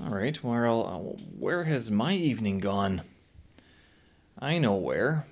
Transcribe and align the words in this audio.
All 0.00 0.08
right, 0.08 0.42
well, 0.42 0.86
uh, 0.86 1.22
where 1.38 1.64
has 1.64 1.90
my 1.90 2.14
evening 2.14 2.60
gone? 2.60 3.02
I 4.38 4.56
know 4.56 4.74
where. 4.74 5.26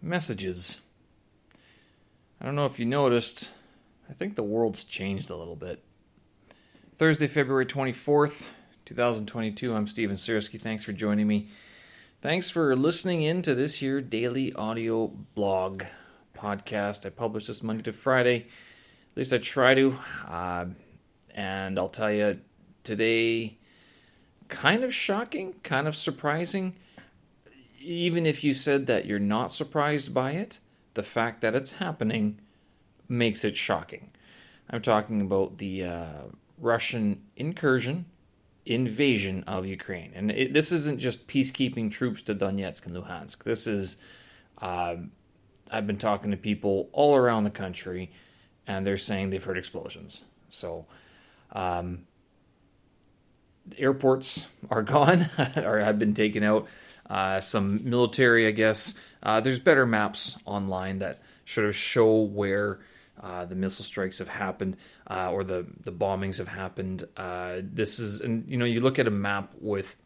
Messages. 0.00 0.80
I 2.40 2.44
don't 2.44 2.54
know 2.54 2.66
if 2.66 2.78
you 2.78 2.86
noticed, 2.86 3.50
I 4.08 4.12
think 4.12 4.36
the 4.36 4.44
world's 4.44 4.84
changed 4.84 5.28
a 5.28 5.36
little 5.36 5.56
bit. 5.56 5.82
Thursday, 6.98 7.26
February 7.26 7.66
24th, 7.66 8.44
2022. 8.84 9.74
I'm 9.74 9.88
Steven 9.88 10.16
Sersky. 10.16 10.60
Thanks 10.60 10.84
for 10.84 10.92
joining 10.92 11.26
me. 11.26 11.48
Thanks 12.20 12.48
for 12.48 12.76
listening 12.76 13.22
in 13.22 13.42
to 13.42 13.56
this 13.56 13.80
here 13.80 14.00
daily 14.00 14.52
audio 14.52 15.08
blog 15.34 15.82
podcast. 16.32 17.04
I 17.04 17.10
publish 17.10 17.48
this 17.48 17.62
Monday 17.62 17.82
to 17.82 17.92
Friday. 17.92 18.46
At 19.10 19.16
least 19.16 19.32
I 19.32 19.38
try 19.38 19.74
to. 19.74 19.98
Uh, 20.28 20.66
and 21.34 21.76
I'll 21.76 21.88
tell 21.88 22.12
you, 22.12 22.36
today 22.84 23.58
kind 24.48 24.84
of 24.84 24.92
shocking, 24.92 25.54
kind 25.62 25.88
of 25.88 25.96
surprising. 25.96 26.76
Even 27.80 28.26
if 28.26 28.44
you 28.44 28.52
said 28.52 28.86
that 28.86 29.06
you're 29.06 29.18
not 29.18 29.50
surprised 29.50 30.12
by 30.12 30.32
it, 30.32 30.60
the 30.94 31.02
fact 31.02 31.40
that 31.40 31.54
it's 31.54 31.72
happening 31.72 32.38
makes 33.08 33.44
it 33.44 33.56
shocking. 33.56 34.10
I'm 34.70 34.82
talking 34.82 35.20
about 35.20 35.58
the 35.58 35.84
uh, 35.84 36.22
Russian 36.58 37.22
incursion, 37.36 38.06
invasion 38.64 39.42
of 39.46 39.66
Ukraine. 39.66 40.12
And 40.14 40.30
it, 40.30 40.52
this 40.52 40.70
isn't 40.70 40.98
just 40.98 41.26
peacekeeping 41.26 41.90
troops 41.90 42.22
to 42.22 42.34
Donetsk 42.34 42.86
and 42.86 42.94
Luhansk. 42.94 43.44
This 43.44 43.66
is, 43.66 43.96
uh, 44.58 44.96
I've 45.70 45.86
been 45.86 45.98
talking 45.98 46.30
to 46.30 46.36
people 46.36 46.88
all 46.92 47.16
around 47.16 47.44
the 47.44 47.50
country, 47.50 48.12
and 48.66 48.86
they're 48.86 48.96
saying 48.96 49.30
they've 49.30 49.42
heard 49.42 49.58
explosions. 49.58 50.24
So, 50.48 50.86
um, 51.52 52.06
airports 53.78 54.48
are 54.70 54.82
gone 54.96 55.28
or 55.56 55.80
have 55.80 55.98
been 55.98 56.14
taken 56.14 56.42
out. 56.42 56.68
Uh, 57.08 57.40
some 57.40 57.88
military, 57.88 58.46
I 58.46 58.52
guess. 58.52 58.98
Uh, 59.22 59.40
there's 59.40 59.60
better 59.60 59.86
maps 59.86 60.38
online 60.46 61.00
that 61.00 61.20
sort 61.44 61.66
of 61.66 61.76
show 61.76 62.22
where 62.22 62.80
uh, 63.20 63.44
the 63.44 63.54
missile 63.54 63.84
strikes 63.84 64.18
have 64.18 64.28
happened 64.28 64.76
uh, 65.10 65.30
or 65.30 65.44
the, 65.44 65.66
the 65.84 65.92
bombings 65.92 66.38
have 66.38 66.48
happened. 66.48 67.04
Uh, 67.16 67.56
this 67.62 67.98
is, 67.98 68.20
and 68.20 68.48
you 68.48 68.56
know, 68.56 68.64
you 68.64 68.80
look 68.80 68.98
at 68.98 69.06
a 69.06 69.10
map 69.10 69.52
with 69.60 69.96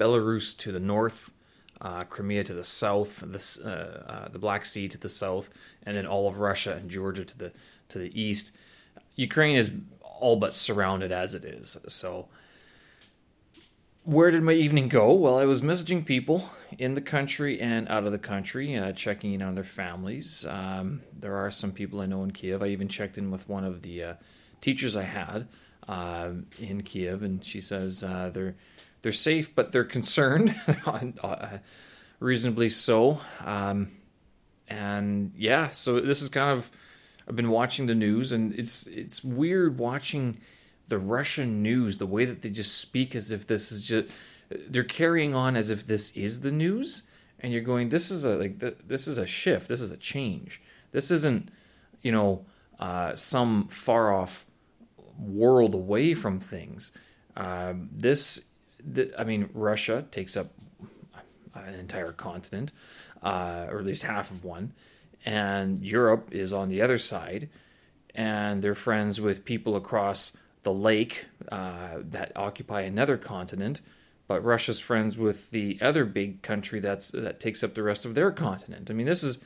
Belarus 0.00 0.56
to 0.58 0.72
the 0.72 0.80
north, 0.80 1.30
uh, 1.80 2.04
Crimea 2.04 2.44
to 2.44 2.54
the 2.54 2.64
south, 2.64 3.20
the 3.20 4.28
the 4.32 4.38
Black 4.38 4.64
Sea 4.64 4.88
to 4.88 4.98
the 4.98 5.08
south, 5.08 5.50
and 5.84 5.96
then 5.96 6.06
all 6.06 6.26
of 6.26 6.38
Russia 6.38 6.74
and 6.74 6.88
Georgia 6.88 7.24
to 7.24 7.38
the 7.38 7.52
to 7.88 7.98
the 7.98 8.18
east. 8.20 8.52
Ukraine 9.14 9.56
is 9.56 9.70
all 10.22 10.36
but 10.36 10.54
surrounded 10.54 11.10
as 11.10 11.34
it 11.34 11.44
is. 11.44 11.76
So, 11.88 12.28
where 14.04 14.30
did 14.30 14.42
my 14.42 14.52
evening 14.52 14.88
go? 14.88 15.12
Well, 15.12 15.36
I 15.36 15.44
was 15.44 15.60
messaging 15.60 16.06
people 16.06 16.48
in 16.78 16.94
the 16.94 17.00
country 17.00 17.60
and 17.60 17.88
out 17.88 18.04
of 18.04 18.12
the 18.12 18.18
country, 18.18 18.76
uh, 18.76 18.92
checking 18.92 19.34
in 19.34 19.42
on 19.42 19.54
their 19.54 19.64
families. 19.64 20.46
Um, 20.46 21.02
there 21.12 21.36
are 21.36 21.50
some 21.50 21.72
people 21.72 22.00
I 22.00 22.06
know 22.06 22.22
in 22.22 22.30
Kiev. 22.30 22.62
I 22.62 22.68
even 22.68 22.88
checked 22.88 23.18
in 23.18 23.30
with 23.30 23.48
one 23.48 23.64
of 23.64 23.82
the 23.82 24.02
uh, 24.02 24.14
teachers 24.60 24.96
I 24.96 25.02
had 25.02 25.48
uh, 25.88 26.30
in 26.58 26.82
Kiev, 26.82 27.22
and 27.22 27.44
she 27.44 27.60
says 27.60 28.02
uh, 28.02 28.30
they're 28.32 28.54
they're 29.02 29.10
safe, 29.10 29.52
but 29.52 29.72
they're 29.72 29.82
concerned, 29.82 30.54
uh, 30.86 31.58
reasonably 32.20 32.68
so. 32.68 33.20
Um, 33.44 33.88
and 34.68 35.32
yeah, 35.36 35.72
so 35.72 36.00
this 36.00 36.22
is 36.22 36.28
kind 36.28 36.56
of 36.56 36.70
I've 37.28 37.36
been 37.36 37.50
watching 37.50 37.86
the 37.86 37.94
news, 37.94 38.32
and 38.32 38.54
it's 38.54 38.86
it's 38.86 39.22
weird 39.22 39.78
watching 39.78 40.38
the 40.88 40.98
Russian 40.98 41.62
news, 41.62 41.98
the 41.98 42.06
way 42.06 42.24
that 42.24 42.42
they 42.42 42.50
just 42.50 42.78
speak 42.78 43.14
as 43.14 43.30
if 43.30 43.46
this 43.46 43.72
is 43.72 43.86
just 43.86 44.12
they're 44.68 44.84
carrying 44.84 45.34
on 45.34 45.56
as 45.56 45.70
if 45.70 45.86
this 45.86 46.14
is 46.16 46.40
the 46.40 46.52
news, 46.52 47.04
and 47.40 47.52
you're 47.52 47.62
going, 47.62 47.88
this 47.88 48.10
is 48.10 48.24
a 48.24 48.36
like 48.36 48.58
this 48.58 49.06
is 49.06 49.18
a 49.18 49.26
shift, 49.26 49.68
this 49.68 49.80
is 49.80 49.90
a 49.90 49.96
change, 49.96 50.60
this 50.90 51.10
isn't 51.10 51.50
you 52.02 52.12
know 52.12 52.44
uh, 52.78 53.14
some 53.14 53.68
far 53.68 54.12
off 54.12 54.46
world 55.18 55.74
away 55.74 56.14
from 56.14 56.40
things. 56.40 56.92
Uh, 57.36 57.74
this, 57.90 58.46
the, 58.84 59.12
I 59.18 59.24
mean, 59.24 59.48
Russia 59.54 60.04
takes 60.10 60.36
up 60.36 60.48
an 61.54 61.74
entire 61.74 62.12
continent, 62.12 62.72
uh, 63.22 63.66
or 63.70 63.78
at 63.78 63.86
least 63.86 64.02
half 64.02 64.30
of 64.30 64.44
one 64.44 64.72
and 65.24 65.80
Europe 65.80 66.28
is 66.32 66.52
on 66.52 66.68
the 66.68 66.82
other 66.82 66.98
side, 66.98 67.48
and 68.14 68.62
they're 68.62 68.74
friends 68.74 69.20
with 69.20 69.44
people 69.44 69.76
across 69.76 70.36
the 70.62 70.72
lake 70.72 71.26
uh, 71.50 71.98
that 71.98 72.32
occupy 72.36 72.82
another 72.82 73.16
continent. 73.16 73.80
But 74.28 74.44
Russia's 74.44 74.80
friends 74.80 75.18
with 75.18 75.50
the 75.50 75.78
other 75.80 76.04
big 76.04 76.42
country 76.42 76.80
that's 76.80 77.10
that 77.10 77.40
takes 77.40 77.62
up 77.62 77.74
the 77.74 77.82
rest 77.82 78.06
of 78.06 78.14
their 78.14 78.30
continent. 78.30 78.90
I 78.90 78.94
mean, 78.94 79.06
this 79.06 79.22
is 79.22 79.38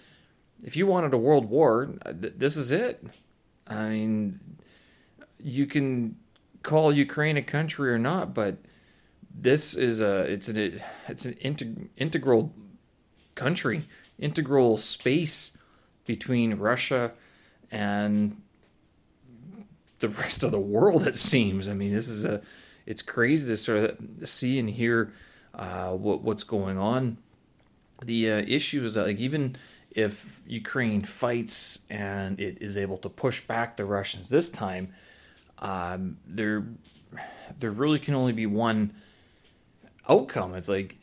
if 0.62 0.76
you 0.76 0.86
wanted 0.86 1.12
a 1.12 1.18
world 1.18 1.46
war, 1.46 1.94
this 2.04 2.56
is 2.56 2.72
it. 2.72 3.04
I 3.66 3.88
mean, 3.88 4.40
you 5.42 5.66
can 5.66 6.16
call 6.62 6.92
Ukraine 6.92 7.36
a 7.36 7.42
country 7.42 7.90
or 7.90 7.98
not, 7.98 8.34
but 8.34 8.58
this 9.34 9.74
is 9.74 10.00
a 10.00 10.20
it's 10.20 10.48
an 10.48 10.80
it's 11.08 11.24
an 11.24 11.34
integ- 11.34 11.88
integral 11.96 12.52
country, 13.34 13.84
integral 14.18 14.76
space 14.78 15.56
between 16.06 16.54
Russia 16.54 17.12
and 17.70 18.40
the 20.00 20.08
rest 20.08 20.42
of 20.42 20.52
the 20.52 20.60
world. 20.60 21.06
It 21.06 21.18
seems. 21.18 21.68
I 21.68 21.74
mean, 21.74 21.94
this 21.94 22.08
is 22.08 22.24
a 22.24 22.42
it's 22.86 23.02
crazy 23.02 23.52
to 23.52 23.56
sort 23.56 23.78
of 23.78 24.28
see 24.28 24.58
and 24.58 24.70
hear 24.70 25.12
uh, 25.54 25.90
what 25.90 26.22
what's 26.22 26.44
going 26.44 26.78
on. 26.78 27.18
The 28.02 28.30
uh, 28.30 28.44
issue 28.46 28.84
is 28.84 28.94
that 28.94 29.06
like 29.06 29.18
even 29.18 29.56
if 29.90 30.42
Ukraine 30.46 31.02
fights 31.02 31.80
and 31.88 32.38
it 32.38 32.58
is 32.60 32.76
able 32.76 32.98
to 32.98 33.08
push 33.08 33.40
back 33.40 33.76
the 33.76 33.86
Russians 33.86 34.28
this 34.28 34.50
time, 34.50 34.92
um, 35.58 36.18
there 36.26 36.66
there 37.58 37.70
really 37.70 37.98
can 37.98 38.14
only 38.14 38.32
be 38.32 38.46
one 38.46 38.94
outcome. 40.08 40.54
It's 40.54 40.68
like, 40.68 40.98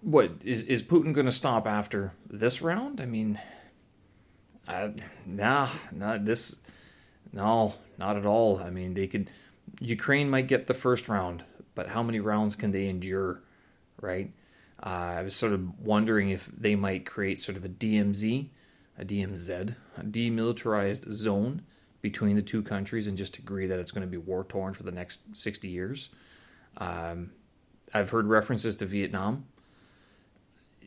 what 0.00 0.30
is 0.44 0.62
is 0.62 0.82
Putin 0.82 1.12
going 1.12 1.26
to 1.26 1.32
stop 1.32 1.66
after 1.66 2.12
this 2.30 2.62
round? 2.62 3.00
I 3.00 3.06
mean, 3.06 3.40
nah, 5.26 5.68
not 5.92 6.24
this. 6.24 6.60
No, 7.32 7.74
not 7.98 8.16
at 8.16 8.26
all. 8.26 8.60
I 8.60 8.70
mean, 8.70 8.94
they 8.94 9.06
could. 9.06 9.30
Ukraine 9.80 10.30
might 10.30 10.48
get 10.48 10.66
the 10.66 10.74
first 10.74 11.08
round, 11.08 11.44
but 11.74 11.88
how 11.88 12.02
many 12.02 12.20
rounds 12.20 12.54
can 12.54 12.70
they 12.70 12.86
endure, 12.88 13.42
right? 14.00 14.32
Uh, 14.82 15.16
I 15.18 15.22
was 15.22 15.34
sort 15.34 15.52
of 15.52 15.80
wondering 15.80 16.30
if 16.30 16.46
they 16.46 16.74
might 16.74 17.06
create 17.06 17.40
sort 17.40 17.56
of 17.56 17.64
a 17.64 17.68
DMZ, 17.68 18.48
a 18.98 19.04
DMZ, 19.04 19.74
a 19.96 20.02
demilitarized 20.02 21.10
zone 21.12 21.62
between 22.02 22.36
the 22.36 22.42
two 22.42 22.62
countries 22.62 23.06
and 23.06 23.16
just 23.16 23.38
agree 23.38 23.66
that 23.66 23.78
it's 23.78 23.90
going 23.90 24.06
to 24.06 24.10
be 24.10 24.18
war 24.18 24.44
torn 24.44 24.74
for 24.74 24.82
the 24.82 24.92
next 24.92 25.34
60 25.36 25.68
years. 25.68 26.10
Um, 26.76 27.30
I've 27.94 28.10
heard 28.10 28.26
references 28.26 28.76
to 28.76 28.86
Vietnam. 28.86 29.46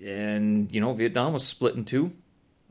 And, 0.06 0.72
you 0.72 0.80
know, 0.80 0.94
Vietnam 0.94 1.34
was 1.34 1.44
split 1.44 1.74
in 1.76 1.86
two 1.86 2.12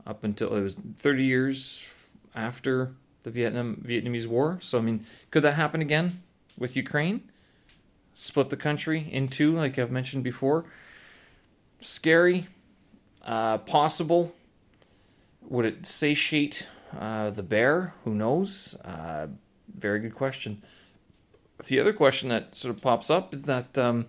up 0.07 0.23
until 0.23 0.55
it 0.55 0.61
was 0.61 0.75
30 0.75 1.23
years 1.23 2.07
after 2.33 2.93
the 3.23 3.29
Vietnam 3.29 3.83
Vietnamese 3.85 4.25
War. 4.25 4.57
So 4.61 4.77
I 4.77 4.81
mean, 4.81 5.05
could 5.29 5.43
that 5.43 5.53
happen 5.53 5.81
again 5.81 6.23
with 6.57 6.75
Ukraine? 6.75 7.29
Split 8.13 8.49
the 8.49 8.57
country 8.57 9.07
in 9.11 9.27
two, 9.27 9.55
like 9.55 9.77
I've 9.77 9.91
mentioned 9.91 10.23
before. 10.23 10.65
Scary, 11.81 12.47
uh, 13.23 13.59
possible. 13.59 14.33
Would 15.41 15.65
it 15.65 15.85
satiate 15.85 16.67
uh, 16.97 17.29
the 17.29 17.43
bear? 17.43 17.93
Who 18.05 18.15
knows? 18.15 18.75
Uh, 18.83 19.27
very 19.77 19.99
good 19.99 20.15
question. 20.15 20.63
The 21.65 21.79
other 21.79 21.93
question 21.93 22.29
that 22.29 22.55
sort 22.55 22.75
of 22.75 22.81
pops 22.81 23.09
up 23.09 23.33
is 23.33 23.43
that 23.45 23.77
um, 23.77 24.07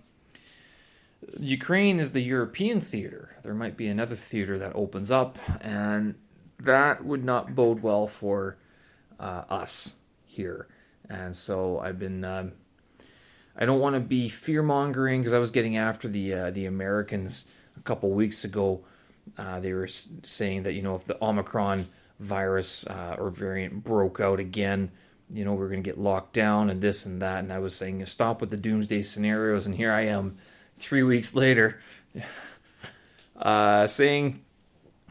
Ukraine 1.37 1.99
is 1.99 2.11
the 2.11 2.21
European 2.21 2.79
theater. 2.79 3.35
There 3.43 3.53
might 3.53 3.77
be 3.77 3.87
another 3.87 4.15
theater 4.15 4.57
that 4.57 4.75
opens 4.75 5.11
up, 5.11 5.37
and 5.61 6.15
that 6.59 7.03
would 7.03 7.23
not 7.23 7.55
bode 7.55 7.81
well 7.81 8.07
for 8.07 8.57
uh, 9.19 9.43
us 9.49 9.97
here. 10.25 10.67
And 11.09 11.35
so 11.35 11.79
I've 11.79 11.99
been. 11.99 12.23
Um, 12.23 12.53
I 13.57 13.65
don't 13.65 13.81
want 13.81 13.95
to 13.95 13.99
be 13.99 14.29
fear 14.29 14.63
mongering 14.63 15.19
because 15.19 15.33
I 15.33 15.39
was 15.39 15.51
getting 15.51 15.75
after 15.75 16.07
the 16.07 16.33
uh, 16.33 16.51
the 16.51 16.65
Americans 16.65 17.51
a 17.77 17.81
couple 17.81 18.09
weeks 18.11 18.45
ago. 18.45 18.85
Uh, 19.37 19.59
they 19.59 19.73
were 19.73 19.87
saying 19.87 20.63
that 20.63 20.73
you 20.73 20.81
know 20.81 20.95
if 20.95 21.05
the 21.05 21.21
Omicron 21.23 21.87
virus 22.19 22.87
uh, 22.87 23.15
or 23.17 23.29
variant 23.29 23.83
broke 23.83 24.21
out 24.21 24.39
again, 24.39 24.91
you 25.29 25.43
know 25.43 25.53
we're 25.53 25.67
going 25.67 25.83
to 25.83 25.89
get 25.89 25.99
locked 25.99 26.33
down 26.33 26.69
and 26.69 26.81
this 26.81 27.05
and 27.05 27.21
that. 27.21 27.39
And 27.39 27.51
I 27.51 27.59
was 27.59 27.75
saying 27.75 28.05
stop 28.05 28.39
with 28.39 28.49
the 28.49 28.57
doomsday 28.57 29.01
scenarios, 29.01 29.65
and 29.65 29.75
here 29.75 29.91
I 29.91 30.03
am 30.05 30.37
three 30.79 31.03
weeks 31.03 31.35
later, 31.35 31.79
uh, 33.35 33.87
saying, 33.87 34.41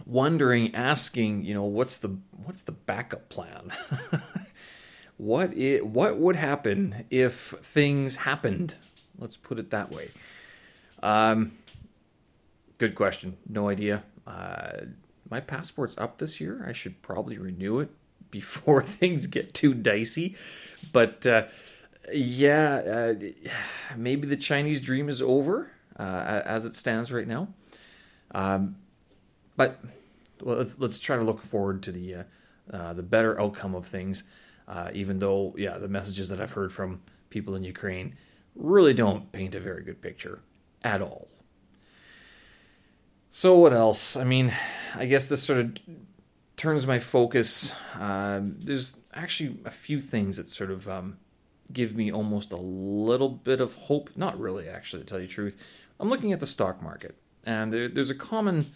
wondering, 0.06 0.74
asking, 0.74 1.44
you 1.44 1.54
know, 1.54 1.64
what's 1.64 1.98
the 1.98 2.18
what's 2.44 2.62
the 2.62 2.72
backup 2.72 3.28
plan? 3.28 3.70
what 5.16 5.56
it 5.56 5.86
what 5.86 6.18
would 6.18 6.36
happen 6.36 7.04
if 7.10 7.54
things 7.62 8.16
happened? 8.16 8.74
Let's 9.18 9.36
put 9.36 9.58
it 9.58 9.70
that 9.70 9.90
way. 9.90 10.10
Um, 11.02 11.52
good 12.78 12.94
question. 12.94 13.36
No 13.48 13.68
idea. 13.68 14.02
Uh, 14.26 14.86
my 15.30 15.40
passport's 15.40 15.98
up 15.98 16.18
this 16.18 16.40
year. 16.40 16.64
I 16.66 16.72
should 16.72 17.02
probably 17.02 17.38
renew 17.38 17.80
it 17.80 17.90
before 18.30 18.82
things 18.84 19.26
get 19.26 19.54
too 19.54 19.74
dicey. 19.74 20.36
But 20.92 21.26
uh, 21.26 21.46
yeah, 22.12 22.76
uh, 22.76 23.14
maybe 23.96 24.26
the 24.26 24.36
Chinese 24.36 24.80
dream 24.80 25.08
is 25.08 25.22
over 25.22 25.70
uh, 25.98 26.42
as 26.44 26.64
it 26.64 26.74
stands 26.74 27.12
right 27.12 27.26
now. 27.26 27.48
Um, 28.32 28.76
but 29.56 29.80
well, 30.42 30.56
let's 30.56 30.78
let's 30.78 31.00
try 31.00 31.16
to 31.16 31.22
look 31.22 31.40
forward 31.40 31.82
to 31.84 31.92
the 31.92 32.14
uh, 32.14 32.22
uh, 32.72 32.92
the 32.92 33.02
better 33.02 33.40
outcome 33.40 33.74
of 33.74 33.86
things. 33.86 34.24
Uh, 34.66 34.90
even 34.92 35.18
though, 35.18 35.54
yeah, 35.56 35.78
the 35.78 35.88
messages 35.88 36.28
that 36.28 36.42
I've 36.42 36.52
heard 36.52 36.70
from 36.70 37.00
people 37.30 37.54
in 37.54 37.64
Ukraine 37.64 38.16
really 38.54 38.92
don't 38.92 39.32
paint 39.32 39.54
a 39.54 39.60
very 39.60 39.82
good 39.82 40.02
picture 40.02 40.40
at 40.84 41.00
all. 41.00 41.28
So 43.30 43.56
what 43.56 43.72
else? 43.72 44.14
I 44.14 44.24
mean, 44.24 44.52
I 44.94 45.06
guess 45.06 45.26
this 45.26 45.42
sort 45.42 45.60
of 45.60 45.78
turns 46.56 46.86
my 46.86 46.98
focus. 46.98 47.72
Uh, 47.98 48.40
there's 48.42 49.00
actually 49.14 49.58
a 49.64 49.70
few 49.70 50.02
things 50.02 50.36
that 50.36 50.46
sort 50.46 50.70
of 50.70 50.86
um, 50.86 51.16
give 51.72 51.96
me 51.96 52.10
almost 52.10 52.52
a 52.52 52.56
little 52.56 53.28
bit 53.28 53.60
of 53.60 53.74
hope. 53.74 54.10
Not 54.16 54.38
really, 54.38 54.68
actually, 54.68 55.02
to 55.02 55.08
tell 55.08 55.20
you 55.20 55.26
the 55.26 55.32
truth. 55.32 55.56
I'm 56.00 56.08
looking 56.08 56.32
at 56.32 56.40
the 56.40 56.46
stock 56.46 56.82
market, 56.82 57.16
and 57.44 57.72
there, 57.72 57.88
there's 57.88 58.10
a 58.10 58.14
common 58.14 58.66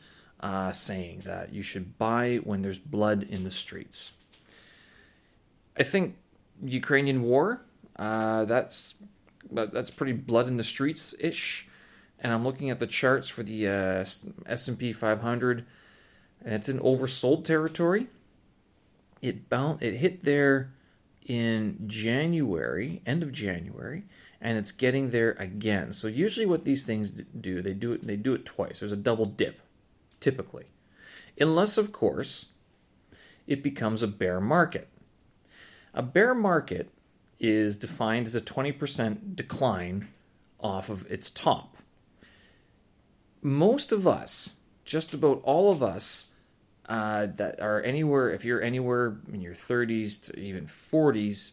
uh, 0.41 0.73
saying 0.73 1.21
that 1.25 1.53
you 1.53 1.63
should 1.63 1.99
buy 1.99 2.37
when 2.43 2.63
there's 2.63 2.79
blood 2.79 3.23
in 3.23 3.45
the 3.45 3.51
streets. 3.51 4.13
I 5.77 5.85
think 5.85 6.17
Ukrainian 6.63 7.23
war, 7.23 7.63
uh, 7.97 8.45
that's 8.45 8.97
that's 9.51 9.91
pretty 9.91 10.13
blood 10.13 10.49
in 10.49 10.57
the 10.57 10.65
streets 10.65 11.15
ish. 11.21 11.69
And 12.19 12.33
I'm 12.33 12.45
looking 12.45 12.71
at 12.71 12.79
the 12.79 12.87
charts 12.87 13.29
for 13.29 13.43
the 13.43 13.67
uh, 13.67 14.05
S&P 14.47 14.93
500, 14.93 15.67
and 16.45 16.55
it's 16.55 16.69
in 16.69 16.79
oversold 16.79 17.45
territory. 17.45 18.07
It 19.21 19.49
bound, 19.49 19.83
it 19.83 19.97
hit 19.97 20.25
there 20.25 20.71
in 21.27 21.85
January, 21.87 23.03
end 23.07 23.23
of 23.23 23.33
January, 23.33 24.05
and 24.41 24.59
it's 24.59 24.73
getting 24.73 25.11
there 25.11 25.33
again. 25.39 25.93
So 25.93 26.09
usually, 26.09 26.47
what 26.47 26.65
these 26.65 26.85
things 26.85 27.13
do, 27.13 27.63
they 27.63 27.75
do 27.75 27.93
it, 27.93 28.07
they 28.07 28.17
do 28.17 28.35
it 28.35 28.45
twice. 28.45 28.81
There's 28.81 28.93
a 28.93 28.97
double 28.97 29.27
dip, 29.27 29.61
typically, 30.21 30.67
unless 31.39 31.79
of 31.79 31.93
course 31.93 32.53
it 33.47 33.63
becomes 33.63 34.03
a 34.03 34.09
bear 34.09 34.41
market. 34.41 34.89
A 35.95 36.03
bear 36.03 36.35
market 36.35 36.91
is 37.39 37.77
defined 37.77 38.27
as 38.27 38.35
a 38.35 38.41
20% 38.41 39.37
decline 39.37 40.09
off 40.61 40.89
of 40.89 41.11
its 41.11 41.31
top. 41.31 41.77
Most 43.43 43.91
of 43.91 44.07
us, 44.07 44.55
just 44.85 45.13
about 45.13 45.41
all 45.43 45.73
of 45.73 45.83
us, 45.83 46.29
uh, 46.89 47.27
that 47.37 47.61
are 47.61 47.81
anywhere, 47.83 48.31
if 48.31 48.45
you're 48.45 48.63
anywhere 48.63 49.19
in 49.33 49.41
your 49.41 49.55
30s 49.55 50.23
to 50.25 50.39
even 50.39 50.67
40s, 50.67 51.53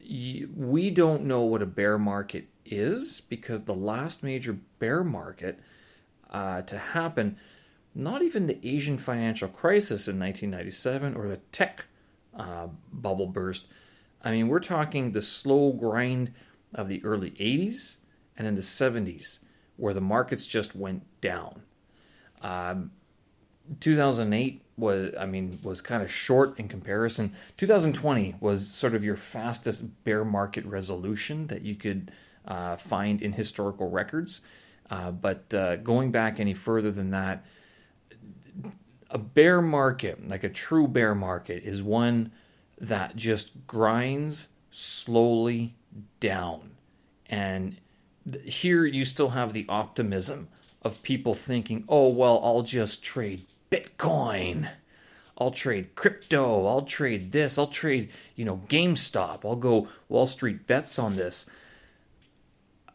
you, 0.00 0.50
we 0.54 0.90
don't 0.90 1.24
know 1.24 1.42
what 1.42 1.62
a 1.62 1.66
bear 1.66 1.98
market 1.98 2.46
is 2.64 3.20
because 3.20 3.62
the 3.62 3.74
last 3.74 4.22
major 4.22 4.58
bear 4.78 5.04
market 5.04 5.60
uh, 6.30 6.62
to 6.62 6.78
happen, 6.78 7.36
not 7.94 8.22
even 8.22 8.46
the 8.46 8.58
Asian 8.66 8.98
financial 8.98 9.48
crisis 9.48 10.08
in 10.08 10.18
1997 10.18 11.14
or 11.14 11.28
the 11.28 11.38
tech 11.52 11.86
uh, 12.36 12.68
bubble 12.92 13.26
burst. 13.26 13.68
I 14.22 14.32
mean, 14.32 14.48
we're 14.48 14.60
talking 14.60 15.12
the 15.12 15.22
slow 15.22 15.72
grind 15.72 16.32
of 16.74 16.88
the 16.88 17.02
early 17.04 17.30
80s 17.32 17.98
and 18.36 18.46
in 18.46 18.54
the 18.54 18.60
70s, 18.60 19.40
where 19.76 19.94
the 19.94 20.00
markets 20.00 20.46
just 20.46 20.74
went 20.74 21.04
down. 21.20 21.62
Um, 22.42 22.90
2008 23.80 24.62
was, 24.76 25.14
I 25.18 25.26
mean, 25.26 25.58
was 25.62 25.80
kind 25.80 26.02
of 26.02 26.10
short 26.10 26.58
in 26.58 26.68
comparison. 26.68 27.32
2020 27.56 28.36
was 28.40 28.68
sort 28.68 28.94
of 28.94 29.04
your 29.04 29.16
fastest 29.16 30.04
bear 30.04 30.24
market 30.24 30.64
resolution 30.66 31.46
that 31.48 31.62
you 31.62 31.74
could 31.74 32.10
uh, 32.46 32.76
find 32.76 33.22
in 33.22 33.32
historical 33.32 33.90
records. 33.90 34.42
Uh, 34.90 35.10
but 35.10 35.52
uh, 35.54 35.76
going 35.76 36.10
back 36.10 36.38
any 36.38 36.54
further 36.54 36.90
than 36.90 37.10
that, 37.10 37.44
a 39.10 39.18
bear 39.18 39.62
market, 39.62 40.28
like 40.28 40.44
a 40.44 40.48
true 40.48 40.86
bear 40.86 41.14
market, 41.14 41.62
is 41.64 41.82
one 41.82 42.30
that 42.78 43.16
just 43.16 43.66
grinds 43.66 44.48
slowly 44.70 45.74
down. 46.20 46.72
And 47.28 47.76
here 48.44 48.84
you 48.84 49.04
still 49.04 49.30
have 49.30 49.52
the 49.52 49.64
optimism 49.68 50.48
of 50.82 51.02
people 51.02 51.34
thinking, 51.34 51.84
oh, 51.88 52.08
well, 52.08 52.40
I'll 52.44 52.62
just 52.62 53.02
trade 53.02 53.44
Bitcoin. 53.70 54.70
I'll 55.38 55.50
trade 55.50 55.94
crypto. 55.94 56.66
I'll 56.66 56.82
trade 56.82 57.32
this. 57.32 57.58
I'll 57.58 57.66
trade, 57.66 58.10
you 58.34 58.44
know, 58.44 58.62
GameStop. 58.68 59.44
I'll 59.44 59.56
go 59.56 59.88
Wall 60.08 60.26
Street 60.26 60.66
bets 60.66 60.98
on 60.98 61.16
this. 61.16 61.48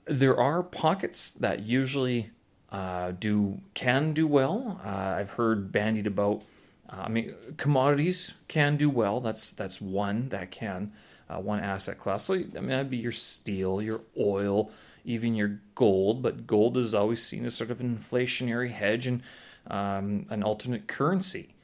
There 0.06 0.38
are 0.38 0.64
pockets 0.64 1.32
that 1.32 1.62
usually 1.64 2.32
uh, 2.72 3.12
do 3.12 3.62
can 3.74 4.14
do 4.14 4.26
well. 4.26 4.82
Uh, 4.84 4.90
I've 4.90 5.32
heard 5.32 5.72
bandied 5.72 6.08
about 6.08 6.44
uh, 6.92 7.04
I 7.06 7.10
mean, 7.10 7.34
commodities 7.58 8.34
can 8.48 8.78
do 8.78 8.90
well. 8.90 9.22
That's 9.22 9.52
that's 9.52 9.80
one 9.80 10.30
that 10.30 10.52
can 10.52 10.92
uh, 11.30 11.40
one 11.40 11.60
asset 11.60 11.98
class. 11.98 12.26
So 12.26 12.34
I 12.34 12.38
mean, 12.38 12.68
that'd 12.68 12.90
be 12.90 12.98
your 12.98 13.12
steel, 13.12 13.82
your 13.82 14.02
oil, 14.20 14.72
even 15.06 15.36
your 15.36 15.60
gold. 15.76 16.22
But 16.22 16.46
gold 16.46 16.78
is 16.78 16.94
always 16.94 17.24
seen 17.24 17.46
as 17.46 17.56
sort 17.56 17.72
of 17.72 17.80
an 17.80 17.98
inflationary 17.98 18.72
hedge 18.72 19.08
and 19.08 19.22
um, 19.68 20.26
an 20.30 20.44
alternate 20.44 20.88
currency. 20.88 21.56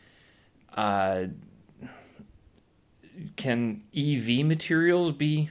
Uh, 0.74 1.28
can 3.36 3.84
EV 3.96 4.46
materials 4.46 5.12
be 5.12 5.50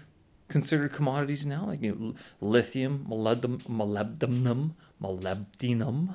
considered 0.48 0.93
commodities 0.93 1.46
now? 1.46 1.66
Like 1.66 1.82
you 1.82 1.94
know, 1.94 2.14
lithium, 2.40 3.06
molybdenum, 3.08 4.72
molybdenum, 5.02 6.14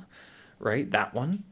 right? 0.60 0.90
That 0.90 1.14
one. 1.14 1.44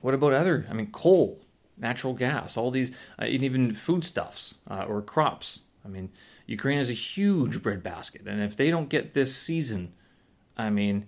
What 0.00 0.14
about 0.14 0.34
other? 0.34 0.66
I 0.68 0.74
mean, 0.74 0.90
coal, 0.92 1.40
natural 1.78 2.12
gas, 2.12 2.56
all 2.56 2.70
these, 2.70 2.90
uh, 3.18 3.24
and 3.24 3.42
even 3.42 3.72
foodstuffs 3.72 4.56
uh, 4.70 4.84
or 4.86 5.00
crops. 5.00 5.60
I 5.84 5.88
mean, 5.88 6.10
Ukraine 6.46 6.78
has 6.78 6.90
a 6.90 6.94
huge 6.94 7.62
breadbasket, 7.62 8.26
and 8.26 8.42
if 8.42 8.56
they 8.56 8.70
don't 8.70 8.88
get 8.88 9.14
this 9.14 9.34
season, 9.34 9.92
I 10.56 10.70
mean, 10.70 11.06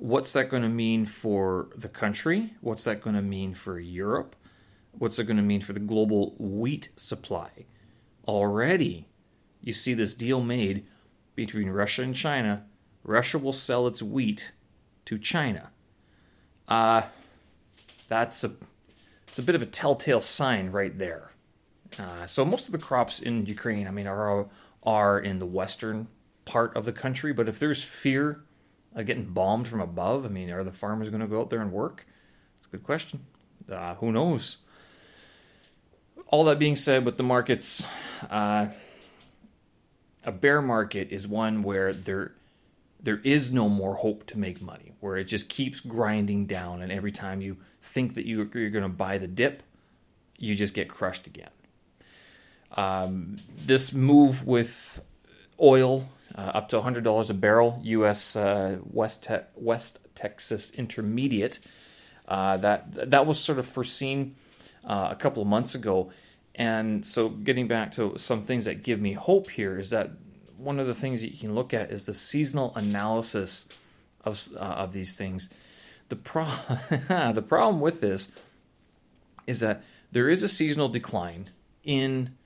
what's 0.00 0.32
that 0.32 0.48
going 0.48 0.62
to 0.62 0.68
mean 0.68 1.04
for 1.04 1.68
the 1.76 1.88
country? 1.88 2.54
What's 2.62 2.84
that 2.84 3.02
going 3.02 3.16
to 3.16 3.22
mean 3.22 3.52
for 3.52 3.78
Europe? 3.78 4.34
What's 4.92 5.18
it 5.18 5.24
going 5.24 5.36
to 5.36 5.42
mean 5.42 5.60
for 5.60 5.74
the 5.74 5.80
global 5.80 6.34
wheat 6.38 6.88
supply? 6.96 7.66
Already, 8.26 9.08
you 9.60 9.72
see 9.72 9.94
this 9.94 10.14
deal 10.14 10.40
made 10.40 10.86
between 11.36 11.68
Russia 11.68 12.02
and 12.02 12.14
China. 12.14 12.64
Russia 13.04 13.38
will 13.38 13.52
sell 13.52 13.86
its 13.86 14.02
wheat 14.02 14.52
to 15.04 15.18
China. 15.18 15.70
Uh, 16.66 17.02
that's 18.08 18.42
a 18.42 18.52
it's 19.28 19.38
a 19.38 19.42
bit 19.42 19.54
of 19.54 19.62
a 19.62 19.66
telltale 19.66 20.20
sign 20.20 20.70
right 20.72 20.98
there. 20.98 21.30
Uh, 21.98 22.26
so 22.26 22.44
most 22.44 22.66
of 22.66 22.72
the 22.72 22.78
crops 22.78 23.20
in 23.20 23.46
Ukraine, 23.46 23.86
I 23.86 23.90
mean, 23.90 24.06
are 24.06 24.48
are 24.82 25.20
in 25.20 25.38
the 25.38 25.46
western 25.46 26.08
part 26.44 26.74
of 26.76 26.84
the 26.84 26.92
country. 26.92 27.32
But 27.32 27.48
if 27.48 27.58
there's 27.58 27.82
fear 27.82 28.42
of 28.94 29.06
getting 29.06 29.26
bombed 29.26 29.68
from 29.68 29.80
above, 29.80 30.24
I 30.24 30.28
mean, 30.28 30.50
are 30.50 30.64
the 30.64 30.72
farmers 30.72 31.10
going 31.10 31.20
to 31.20 31.26
go 31.26 31.40
out 31.40 31.50
there 31.50 31.60
and 31.60 31.72
work? 31.72 32.06
It's 32.58 32.66
a 32.66 32.70
good 32.70 32.84
question. 32.84 33.20
Uh, 33.70 33.94
who 33.96 34.12
knows? 34.12 34.58
All 36.26 36.44
that 36.44 36.58
being 36.58 36.76
said, 36.76 37.04
with 37.04 37.16
the 37.16 37.22
markets, 37.22 37.86
uh, 38.30 38.68
a 40.24 40.32
bear 40.32 40.60
market 40.60 41.08
is 41.10 41.26
one 41.26 41.62
where 41.62 41.92
there 41.92 42.32
there 43.02 43.20
is 43.24 43.52
no 43.52 43.68
more 43.68 43.94
hope 43.94 44.26
to 44.26 44.38
make 44.38 44.60
money, 44.60 44.92
where 45.00 45.16
it 45.16 45.24
just 45.24 45.48
keeps 45.48 45.80
grinding 45.80 46.46
down, 46.46 46.82
and 46.82 46.92
every 46.92 47.10
time 47.10 47.40
you 47.40 47.56
think 47.80 48.14
that 48.14 48.26
you, 48.26 48.42
are 48.42 48.44
going 48.44 48.82
to 48.82 48.88
buy 48.88 49.16
the 49.16 49.26
dip, 49.26 49.62
you 50.38 50.54
just 50.54 50.74
get 50.74 50.88
crushed 50.88 51.26
again. 51.26 51.50
Um, 52.76 53.36
this 53.56 53.94
move 53.94 54.46
with 54.46 55.02
oil 55.60 56.08
uh, 56.36 56.52
up 56.54 56.68
to 56.70 56.80
$100 56.80 57.30
a 57.30 57.34
barrel, 57.34 57.80
U.S. 57.82 58.36
Uh, 58.36 58.78
West, 58.82 59.24
Te- 59.24 59.46
West 59.56 60.06
Texas 60.14 60.70
Intermediate, 60.70 61.58
uh, 62.28 62.56
that 62.58 63.10
that 63.10 63.26
was 63.26 63.40
sort 63.40 63.58
of 63.58 63.66
foreseen 63.66 64.36
uh, 64.84 65.08
a 65.10 65.16
couple 65.16 65.42
of 65.42 65.48
months 65.48 65.74
ago. 65.74 66.12
And 66.54 67.04
so, 67.04 67.28
getting 67.28 67.68
back 67.68 67.92
to 67.92 68.16
some 68.18 68.42
things 68.42 68.64
that 68.66 68.82
give 68.82 69.00
me 69.00 69.14
hope 69.14 69.50
here 69.50 69.78
is 69.78 69.90
that 69.90 70.10
one 70.56 70.78
of 70.78 70.86
the 70.86 70.94
things 70.94 71.22
that 71.22 71.32
you 71.32 71.38
can 71.38 71.54
look 71.54 71.72
at 71.72 71.90
is 71.90 72.06
the 72.06 72.14
seasonal 72.14 72.72
analysis 72.76 73.68
of 74.24 74.40
uh, 74.56 74.60
of 74.60 74.92
these 74.92 75.14
things. 75.14 75.50
The 76.08 76.16
pro 76.16 76.44
the 77.08 77.44
problem 77.46 77.80
with 77.80 78.00
this 78.00 78.30
is 79.46 79.60
that 79.60 79.82
there 80.12 80.28
is 80.28 80.42
a 80.42 80.48
seasonal 80.48 80.88
decline 80.88 81.46
in 81.82 82.36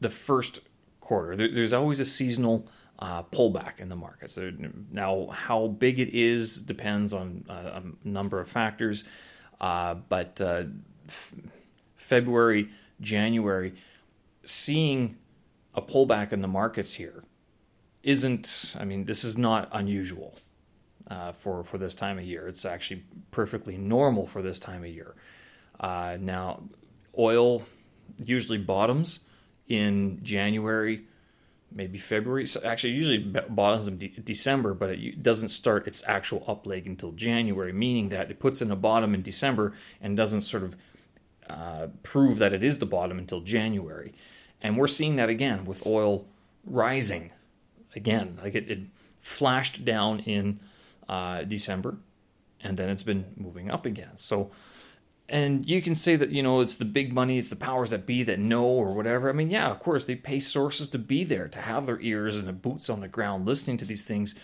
the 0.00 0.10
first 0.10 0.60
quarter. 1.00 1.36
There, 1.36 1.52
there's 1.52 1.72
always 1.72 2.00
a 2.00 2.04
seasonal 2.04 2.68
uh, 2.98 3.22
pullback 3.24 3.78
in 3.78 3.88
the 3.88 3.96
market. 3.96 4.30
So 4.30 4.52
now, 4.90 5.28
how 5.28 5.68
big 5.68 6.00
it 6.00 6.14
is 6.14 6.60
depends 6.60 7.12
on 7.12 7.44
uh, 7.48 7.80
a 7.80 8.08
number 8.08 8.40
of 8.40 8.48
factors. 8.48 9.04
Uh, 9.60 9.94
but 9.94 10.40
uh, 10.40 10.64
f- 11.08 11.34
February, 11.96 12.70
January, 13.00 13.74
seeing 14.42 15.16
a 15.74 15.82
pullback 15.82 16.32
in 16.32 16.42
the 16.42 16.48
markets 16.48 16.94
here 16.94 17.24
isn't. 18.02 18.74
I 18.78 18.84
mean, 18.84 19.04
this 19.04 19.24
is 19.24 19.36
not 19.36 19.68
unusual 19.72 20.36
uh, 21.08 21.32
for 21.32 21.62
for 21.62 21.78
this 21.78 21.94
time 21.94 22.18
of 22.18 22.24
year. 22.24 22.48
It's 22.48 22.64
actually 22.64 23.04
perfectly 23.30 23.76
normal 23.76 24.26
for 24.26 24.42
this 24.42 24.58
time 24.58 24.82
of 24.82 24.90
year. 24.90 25.14
Uh, 25.78 26.16
now, 26.20 26.62
oil 27.16 27.62
usually 28.24 28.58
bottoms 28.58 29.20
in 29.68 30.20
January 30.22 31.04
maybe 31.70 31.98
February. 31.98 32.46
So 32.46 32.60
actually, 32.64 32.94
usually 32.94 33.18
bottoms 33.18 33.88
in 33.88 33.98
de- 33.98 34.08
December, 34.08 34.74
but 34.74 34.90
it 34.90 35.22
doesn't 35.22 35.50
start 35.50 35.86
its 35.86 36.02
actual 36.06 36.44
up 36.46 36.66
leg 36.66 36.86
until 36.86 37.12
January, 37.12 37.72
meaning 37.72 38.08
that 38.10 38.30
it 38.30 38.38
puts 38.38 38.62
in 38.62 38.70
a 38.70 38.76
bottom 38.76 39.14
in 39.14 39.22
December 39.22 39.74
and 40.00 40.16
doesn't 40.16 40.42
sort 40.42 40.62
of 40.62 40.76
uh, 41.48 41.88
prove 42.02 42.38
that 42.38 42.52
it 42.52 42.62
is 42.62 42.78
the 42.78 42.86
bottom 42.86 43.18
until 43.18 43.40
January. 43.40 44.12
And 44.62 44.76
we're 44.76 44.86
seeing 44.86 45.16
that 45.16 45.28
again 45.28 45.64
with 45.64 45.86
oil 45.86 46.26
rising 46.64 47.30
again. 47.94 48.38
Like 48.42 48.54
it, 48.54 48.70
it 48.70 48.80
flashed 49.20 49.84
down 49.84 50.20
in 50.20 50.60
uh, 51.08 51.42
December, 51.42 51.96
and 52.60 52.76
then 52.76 52.88
it's 52.88 53.02
been 53.02 53.26
moving 53.36 53.70
up 53.70 53.86
again. 53.86 54.16
So 54.16 54.50
and 55.28 55.68
you 55.68 55.82
can 55.82 55.94
say 55.94 56.16
that 56.16 56.30
you 56.30 56.42
know 56.42 56.60
it's 56.60 56.76
the 56.76 56.84
big 56.84 57.12
money 57.12 57.38
it's 57.38 57.50
the 57.50 57.56
powers 57.56 57.90
that 57.90 58.06
be 58.06 58.22
that 58.22 58.38
know 58.38 58.64
or 58.64 58.94
whatever. 58.94 59.28
I 59.28 59.32
mean 59.32 59.50
yeah 59.50 59.70
of 59.70 59.80
course 59.80 60.04
they 60.04 60.14
pay 60.14 60.40
sources 60.40 60.88
to 60.90 60.98
be 60.98 61.24
there 61.24 61.48
to 61.48 61.60
have 61.60 61.86
their 61.86 62.00
ears 62.00 62.36
and 62.36 62.46
their 62.46 62.54
boots 62.54 62.88
on 62.88 63.00
the 63.00 63.08
ground 63.08 63.46
listening 63.46 63.76
to 63.78 63.84
these 63.84 64.04
things 64.04 64.34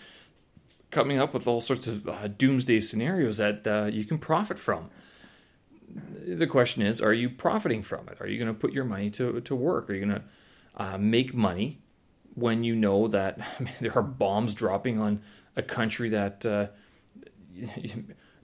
coming 0.91 1.19
up 1.19 1.33
with 1.33 1.47
all 1.47 1.61
sorts 1.61 1.87
of 1.87 2.07
uh, 2.07 2.27
doomsday 2.27 2.79
scenarios 2.79 3.37
that 3.37 3.67
uh, 3.67 3.85
you 3.91 4.05
can 4.05 4.17
profit 4.17 4.57
from. 4.57 4.89
The 6.25 6.47
question 6.47 6.83
is 6.83 7.01
are 7.01 7.13
you 7.13 7.29
profiting 7.29 7.81
from 7.81 8.07
it? 8.09 8.21
Are 8.21 8.27
you 8.27 8.37
going 8.37 8.53
to 8.53 8.59
put 8.59 8.71
your 8.71 8.85
money 8.85 9.09
to, 9.11 9.41
to 9.41 9.55
work? 9.55 9.89
Are 9.89 9.93
you 9.93 10.05
going 10.05 10.21
to 10.21 10.23
uh, 10.77 10.97
make 10.97 11.33
money 11.33 11.81
when 12.33 12.63
you 12.63 12.75
know 12.75 13.07
that 13.07 13.39
I 13.59 13.63
mean, 13.63 13.73
there 13.79 13.97
are 13.97 14.03
bombs 14.03 14.53
dropping 14.53 14.99
on 14.99 15.21
a 15.55 15.61
country 15.61 16.09
that 16.09 16.45
uh, 16.45 16.67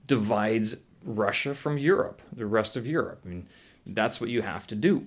divides 0.06 0.76
Russia 1.04 1.54
from 1.54 1.78
Europe, 1.78 2.22
the 2.32 2.46
rest 2.46 2.76
of 2.76 2.86
Europe. 2.86 3.22
I 3.24 3.28
mean, 3.28 3.48
that's 3.86 4.20
what 4.20 4.30
you 4.30 4.42
have 4.42 4.66
to 4.68 4.74
do. 4.74 5.06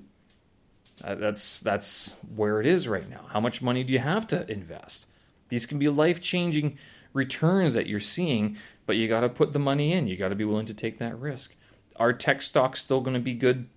Uh, 1.04 1.16
that's 1.16 1.60
that's 1.60 2.16
where 2.36 2.62
it 2.62 2.66
is 2.66 2.88
right 2.88 3.10
now. 3.10 3.26
How 3.30 3.40
much 3.40 3.62
money 3.62 3.84
do 3.84 3.92
you 3.92 4.00
have 4.00 4.28
to 4.28 4.50
invest? 4.52 5.08
These 5.50 5.66
can 5.66 5.78
be 5.78 5.90
life-changing 5.90 6.78
returns 7.14 7.74
that 7.74 7.88
you're 7.88 8.00
seeing, 8.00 8.58
but 8.86 8.96
you 8.96 9.08
got 9.08 9.22
to 9.22 9.30
put 9.30 9.54
the 9.54 9.60
money 9.60 9.94
in. 9.94 10.08
You 10.08 10.18
got 10.18 10.30
to 10.30 10.36
be 10.36 10.46
willing 10.46 10.66
to 10.66 10.74
take 10.74 10.98
that 11.00 11.20
risk. 11.20 11.56
Are 11.98 12.14
tech 12.14 12.42
stocks 12.42 12.82
still 12.82 13.02
going 13.02 13.14
to 13.14 13.20
be 13.20 13.34
good 13.34 13.68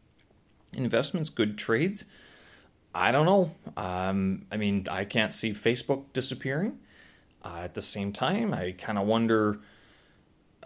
investments, 0.73 1.29
good 1.29 1.59
trades? 1.59 2.05
I 2.95 3.13
don't 3.13 3.27
know. 3.27 3.55
Um, 3.77 4.47
I 4.51 4.57
mean, 4.57 4.87
I 4.91 5.05
can't 5.05 5.33
see 5.33 5.51
Facebook 5.51 6.05
disappearing. 6.13 6.79
Uh, 7.45 7.61
at 7.63 7.75
the 7.75 7.83
same 7.83 8.13
time, 8.13 8.53
I 8.53 8.73
kind 8.73 8.99
of 8.99 9.07
wonder 9.07 9.61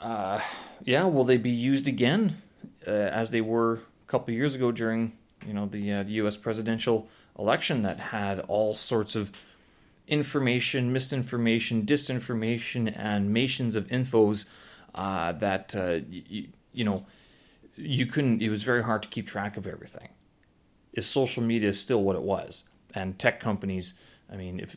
uh, 0.00 0.40
yeah, 0.84 1.04
will 1.04 1.24
they 1.24 1.36
be 1.36 1.50
used 1.50 1.86
again 1.86 2.42
uh, 2.86 2.90
as 2.90 3.30
they 3.30 3.40
were 3.40 3.74
a 3.74 4.08
couple 4.08 4.34
years 4.34 4.54
ago 4.54 4.72
during 4.72 5.12
you 5.46 5.52
know 5.52 5.66
the 5.66 5.92
uh, 5.92 6.02
the 6.02 6.12
U.S. 6.12 6.36
presidential 6.36 7.08
election 7.38 7.82
that 7.82 7.98
had 7.98 8.40
all 8.40 8.74
sorts 8.74 9.14
of 9.14 9.30
information, 10.08 10.92
misinformation, 10.92 11.84
disinformation, 11.84 12.92
and 12.96 13.32
nations 13.32 13.76
of 13.76 13.86
infos 13.88 14.46
uh, 14.94 15.32
that 15.32 15.74
uh, 15.76 16.00
y- 16.10 16.46
you 16.72 16.84
know 16.84 17.04
you 17.76 18.06
couldn't. 18.06 18.42
It 18.42 18.50
was 18.50 18.62
very 18.62 18.82
hard 18.82 19.02
to 19.02 19.08
keep 19.08 19.26
track 19.26 19.56
of 19.56 19.66
everything. 19.66 20.08
Is 20.92 21.06
social 21.06 21.42
media 21.42 21.72
still 21.72 22.02
what 22.02 22.16
it 22.16 22.22
was? 22.22 22.64
And 22.94 23.18
tech 23.18 23.40
companies, 23.40 23.94
I 24.30 24.36
mean, 24.36 24.60
if 24.60 24.76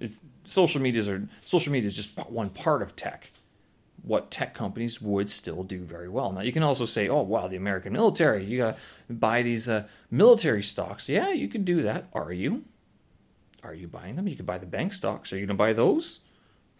it's 0.00 0.20
social 0.44 0.80
medias 0.80 1.08
are 1.08 1.26
social 1.44 1.72
media 1.72 1.88
is 1.88 1.96
just 1.96 2.16
one 2.28 2.50
part 2.50 2.82
of 2.82 2.96
tech 2.96 3.30
what 4.04 4.30
tech 4.30 4.54
companies 4.54 5.00
would 5.00 5.30
still 5.30 5.62
do 5.62 5.82
very 5.82 6.08
well. 6.08 6.30
Now, 6.30 6.42
you 6.42 6.52
can 6.52 6.62
also 6.62 6.84
say, 6.84 7.08
oh, 7.08 7.22
wow, 7.22 7.48
the 7.48 7.56
American 7.56 7.94
military, 7.94 8.44
you 8.44 8.58
got 8.58 8.76
to 9.08 9.14
buy 9.14 9.42
these 9.42 9.68
uh, 9.68 9.84
military 10.10 10.62
stocks. 10.62 11.08
Yeah, 11.08 11.30
you 11.30 11.48
could 11.48 11.64
do 11.64 11.82
that. 11.82 12.06
Are 12.12 12.32
you? 12.32 12.64
Are 13.62 13.74
you 13.74 13.88
buying 13.88 14.16
them? 14.16 14.28
You 14.28 14.36
could 14.36 14.44
buy 14.44 14.58
the 14.58 14.66
bank 14.66 14.92
stocks. 14.92 15.32
Are 15.32 15.36
you 15.36 15.46
going 15.46 15.56
to 15.56 15.62
buy 15.62 15.72
those? 15.72 16.20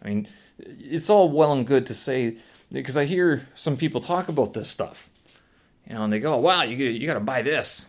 I 0.03 0.09
mean, 0.09 0.27
it's 0.59 1.09
all 1.09 1.31
well 1.31 1.51
and 1.51 1.65
good 1.65 1.87
to 1.87 1.95
say, 1.95 2.37
because 2.71 2.95
I 2.95 3.05
hear 3.05 3.47
some 3.55 3.75
people 3.75 4.01
talk 4.01 4.29
about 4.29 4.53
this 4.53 4.69
stuff. 4.69 5.09
You 5.87 5.95
know, 5.95 6.03
and 6.03 6.13
they 6.13 6.19
go, 6.19 6.37
wow, 6.37 6.61
you, 6.61 6.77
you 6.77 7.07
got 7.07 7.15
to 7.15 7.19
buy 7.19 7.41
this. 7.41 7.87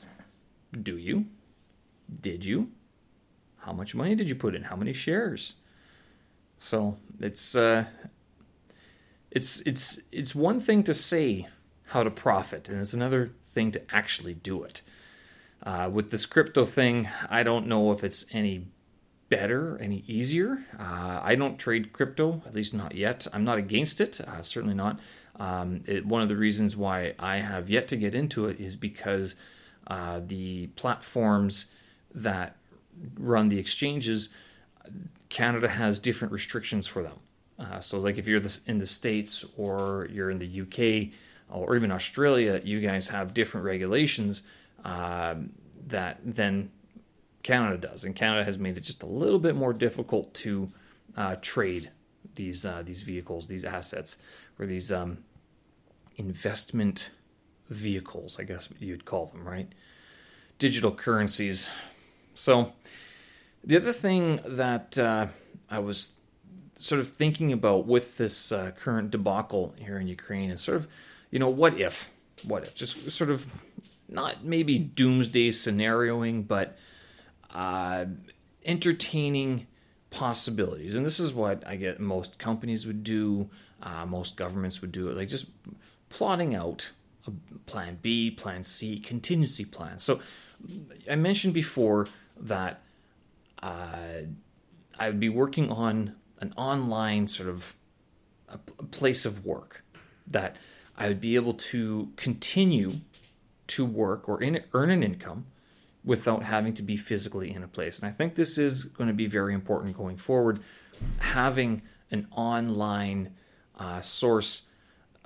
Do 0.72 0.96
you? 0.96 1.26
Did 2.22 2.44
you? 2.44 2.70
How 3.58 3.72
much 3.72 3.94
money 3.94 4.14
did 4.14 4.28
you 4.30 4.34
put 4.34 4.54
in? 4.54 4.62
How 4.62 4.76
many 4.76 4.94
shares? 4.94 5.54
So 6.58 6.96
it's 7.20 7.54
uh, 7.54 7.84
it's 9.36 9.60
it's 9.60 10.00
it's 10.10 10.34
one 10.34 10.60
thing 10.60 10.82
to 10.84 10.94
say 10.94 11.46
how 11.88 12.02
to 12.02 12.10
profit, 12.10 12.70
and 12.70 12.80
it's 12.80 12.94
another 12.94 13.32
thing 13.44 13.70
to 13.72 13.82
actually 13.94 14.32
do 14.32 14.62
it. 14.64 14.80
Uh, 15.62 15.90
with 15.92 16.10
this 16.10 16.24
crypto 16.24 16.64
thing, 16.64 17.10
I 17.28 17.42
don't 17.42 17.66
know 17.66 17.92
if 17.92 18.02
it's 18.02 18.24
any 18.32 18.68
better, 19.28 19.78
any 19.78 20.04
easier. 20.06 20.64
Uh, 20.78 21.20
I 21.22 21.34
don't 21.34 21.58
trade 21.58 21.92
crypto, 21.92 22.42
at 22.46 22.54
least 22.54 22.72
not 22.72 22.94
yet. 22.94 23.26
I'm 23.34 23.44
not 23.44 23.58
against 23.58 24.00
it, 24.00 24.20
uh, 24.22 24.42
certainly 24.42 24.74
not. 24.74 25.00
Um, 25.38 25.82
it, 25.86 26.06
one 26.06 26.22
of 26.22 26.28
the 26.28 26.36
reasons 26.36 26.74
why 26.74 27.12
I 27.18 27.38
have 27.38 27.68
yet 27.68 27.88
to 27.88 27.96
get 27.96 28.14
into 28.14 28.46
it 28.46 28.58
is 28.58 28.74
because 28.74 29.34
uh, 29.86 30.20
the 30.26 30.68
platforms 30.68 31.66
that 32.14 32.56
run 33.18 33.50
the 33.50 33.58
exchanges, 33.58 34.30
Canada 35.28 35.68
has 35.68 35.98
different 35.98 36.32
restrictions 36.32 36.86
for 36.86 37.02
them. 37.02 37.18
Uh, 37.58 37.80
so, 37.80 37.98
like 37.98 38.18
if 38.18 38.26
you're 38.26 38.42
in 38.66 38.78
the 38.78 38.86
States 38.86 39.44
or 39.56 40.08
you're 40.10 40.30
in 40.30 40.38
the 40.38 40.60
UK 40.60 41.12
or 41.50 41.76
even 41.76 41.90
Australia, 41.90 42.60
you 42.62 42.80
guys 42.80 43.08
have 43.08 43.32
different 43.32 43.64
regulations 43.64 44.42
uh, 44.84 45.34
that 45.86 46.18
than 46.22 46.70
Canada 47.42 47.78
does, 47.78 48.04
and 48.04 48.14
Canada 48.14 48.44
has 48.44 48.58
made 48.58 48.76
it 48.76 48.82
just 48.82 49.02
a 49.02 49.06
little 49.06 49.38
bit 49.38 49.56
more 49.56 49.72
difficult 49.72 50.34
to 50.34 50.70
uh, 51.16 51.36
trade 51.40 51.90
these 52.34 52.66
uh, 52.66 52.82
these 52.84 53.02
vehicles, 53.02 53.48
these 53.48 53.64
assets, 53.64 54.16
or 54.58 54.66
these 54.66 54.92
um, 54.92 55.18
investment 56.16 57.10
vehicles, 57.70 58.38
I 58.38 58.44
guess 58.44 58.68
you'd 58.78 59.04
call 59.04 59.26
them, 59.26 59.46
right? 59.46 59.68
Digital 60.58 60.92
currencies. 60.92 61.70
So, 62.34 62.72
the 63.64 63.76
other 63.76 63.92
thing 63.92 64.40
that 64.44 64.98
uh, 64.98 65.26
I 65.70 65.78
was 65.78 66.14
sort 66.76 67.00
of 67.00 67.08
thinking 67.08 67.52
about 67.52 67.86
with 67.86 68.18
this 68.18 68.52
uh, 68.52 68.70
current 68.72 69.10
debacle 69.10 69.74
here 69.78 69.98
in 69.98 70.06
Ukraine 70.06 70.50
and 70.50 70.60
sort 70.60 70.76
of, 70.76 70.88
you 71.30 71.38
know, 71.38 71.48
what 71.48 71.80
if? 71.80 72.10
What 72.44 72.62
if? 72.64 72.74
Just 72.74 73.10
sort 73.10 73.30
of 73.30 73.46
not 74.08 74.44
maybe 74.44 74.78
doomsday 74.78 75.48
scenarioing, 75.48 76.46
but 76.46 76.78
uh, 77.52 78.04
entertaining 78.64 79.66
possibilities. 80.10 80.94
And 80.94 81.04
this 81.04 81.18
is 81.18 81.34
what 81.34 81.66
I 81.66 81.76
get 81.76 81.98
most 81.98 82.38
companies 82.38 82.86
would 82.86 83.02
do, 83.02 83.48
uh, 83.82 84.06
most 84.06 84.36
governments 84.36 84.80
would 84.80 84.92
do 84.92 85.08
it, 85.08 85.16
like 85.16 85.28
just 85.28 85.50
plotting 86.08 86.54
out 86.54 86.92
a 87.26 87.32
plan 87.66 87.98
B, 88.02 88.30
plan 88.30 88.62
C, 88.62 88.98
contingency 88.98 89.64
plan. 89.64 89.98
So 89.98 90.20
I 91.10 91.16
mentioned 91.16 91.54
before 91.54 92.06
that 92.38 92.82
uh, 93.62 94.22
I 94.98 95.08
would 95.08 95.20
be 95.20 95.28
working 95.28 95.70
on 95.70 96.14
an 96.40 96.52
online 96.56 97.26
sort 97.26 97.48
of 97.48 97.74
a, 98.48 98.58
place 98.58 99.24
of 99.24 99.44
work 99.44 99.82
that 100.26 100.56
I 100.96 101.08
would 101.08 101.20
be 101.20 101.34
able 101.34 101.54
to 101.54 102.12
continue 102.16 102.92
to 103.68 103.84
work 103.84 104.28
or 104.28 104.42
in, 104.42 104.62
earn 104.72 104.90
an 104.90 105.02
income 105.02 105.46
without 106.04 106.44
having 106.44 106.72
to 106.74 106.82
be 106.82 106.96
physically 106.96 107.52
in 107.52 107.62
a 107.62 107.68
place. 107.68 107.98
And 107.98 108.08
I 108.08 108.12
think 108.12 108.36
this 108.36 108.58
is 108.58 108.84
going 108.84 109.08
to 109.08 109.14
be 109.14 109.26
very 109.26 109.54
important 109.54 109.96
going 109.96 110.16
forward. 110.16 110.60
Having 111.18 111.82
an 112.10 112.28
online 112.30 113.34
uh, 113.76 114.00
source 114.00 114.62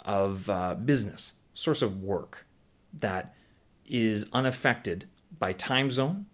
of 0.04 0.48
uh, 0.48 0.74
business, 0.74 1.34
source 1.52 1.82
of 1.82 2.02
work 2.02 2.46
that 2.94 3.34
is 3.86 4.26
unaffected 4.32 5.06
by 5.38 5.52
time 5.52 5.90
zone 5.90 6.26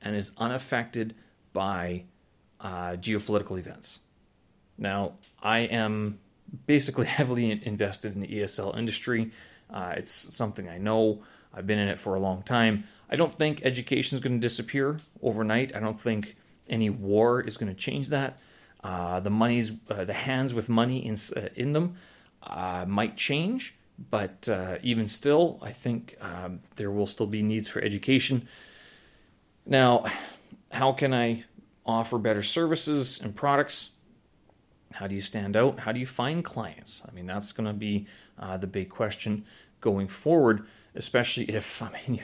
and 0.00 0.16
is 0.16 0.32
unaffected 0.38 1.14
by 1.52 2.04
uh, 2.60 2.92
geopolitical 2.92 3.58
events. 3.58 4.00
Now, 4.80 5.12
I 5.40 5.60
am 5.60 6.18
basically 6.66 7.06
heavily 7.18 7.60
invested 7.64 8.14
in 8.14 8.20
the 8.20 8.26
ESL 8.26 8.76
industry. 8.76 9.30
Uh, 9.72 9.94
it's 9.96 10.12
something 10.12 10.68
I 10.68 10.78
know. 10.78 11.22
I've 11.54 11.66
been 11.66 11.78
in 11.78 11.88
it 11.88 11.98
for 11.98 12.14
a 12.14 12.20
long 12.20 12.42
time. 12.42 12.84
I 13.08 13.16
don't 13.16 13.32
think 13.32 13.62
education 13.64 14.16
is 14.16 14.22
going 14.22 14.40
to 14.40 14.40
disappear 14.40 14.98
overnight. 15.22 15.74
I 15.76 15.80
don't 15.80 16.00
think 16.00 16.36
any 16.68 16.90
war 16.90 17.40
is 17.40 17.56
going 17.56 17.72
to 17.72 17.78
change 17.78 18.08
that. 18.08 18.38
Uh, 18.82 19.20
the 19.20 19.30
money's 19.30 19.72
uh, 19.90 20.04
the 20.04 20.14
hands 20.14 20.54
with 20.54 20.68
money 20.68 21.04
in 21.04 21.16
uh, 21.36 21.48
in 21.54 21.72
them 21.72 21.96
uh, 22.42 22.84
might 22.88 23.16
change, 23.16 23.74
but 24.10 24.48
uh, 24.48 24.76
even 24.82 25.06
still, 25.06 25.58
I 25.60 25.72
think 25.72 26.16
um, 26.20 26.60
there 26.76 26.90
will 26.90 27.06
still 27.06 27.26
be 27.26 27.42
needs 27.42 27.68
for 27.68 27.82
education. 27.82 28.48
Now, 29.66 30.06
how 30.70 30.92
can 30.92 31.12
I 31.12 31.44
offer 31.84 32.16
better 32.16 32.42
services 32.42 33.20
and 33.20 33.34
products? 33.34 33.90
How 34.92 35.06
do 35.06 35.14
you 35.14 35.20
stand 35.20 35.56
out? 35.56 35.80
How 35.80 35.92
do 35.92 36.00
you 36.00 36.06
find 36.06 36.44
clients? 36.44 37.02
I 37.08 37.12
mean, 37.12 37.26
that's 37.26 37.52
going 37.52 37.66
to 37.66 37.72
be 37.72 38.06
uh, 38.38 38.56
the 38.56 38.66
big 38.66 38.88
question 38.88 39.44
going 39.80 40.08
forward, 40.08 40.66
especially 40.94 41.44
if 41.44 41.82
I 41.82 41.90
mean, 42.06 42.20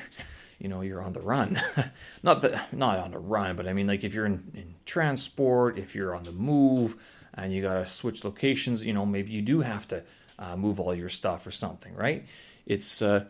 you 0.58 0.68
know, 0.68 0.80
you're 0.80 1.02
on 1.02 1.12
the 1.12 1.20
run. 1.20 1.60
not 2.22 2.42
that 2.42 2.72
not 2.72 2.98
on 2.98 3.12
the 3.12 3.18
run, 3.18 3.56
but 3.56 3.68
I 3.68 3.72
mean, 3.72 3.86
like 3.86 4.04
if 4.04 4.14
you're 4.14 4.26
in, 4.26 4.50
in 4.54 4.74
transport, 4.84 5.78
if 5.78 5.94
you're 5.94 6.14
on 6.14 6.24
the 6.24 6.32
move, 6.32 6.96
and 7.36 7.52
you 7.52 7.62
got 7.62 7.74
to 7.74 7.86
switch 7.86 8.24
locations, 8.24 8.84
you 8.84 8.92
know, 8.92 9.04
maybe 9.04 9.30
you 9.30 9.42
do 9.42 9.60
have 9.60 9.86
to 9.88 10.02
uh, 10.38 10.56
move 10.56 10.80
all 10.80 10.94
your 10.94 11.08
stuff 11.08 11.46
or 11.46 11.50
something, 11.50 11.94
right? 11.94 12.26
It's 12.64 13.02
uh, 13.02 13.26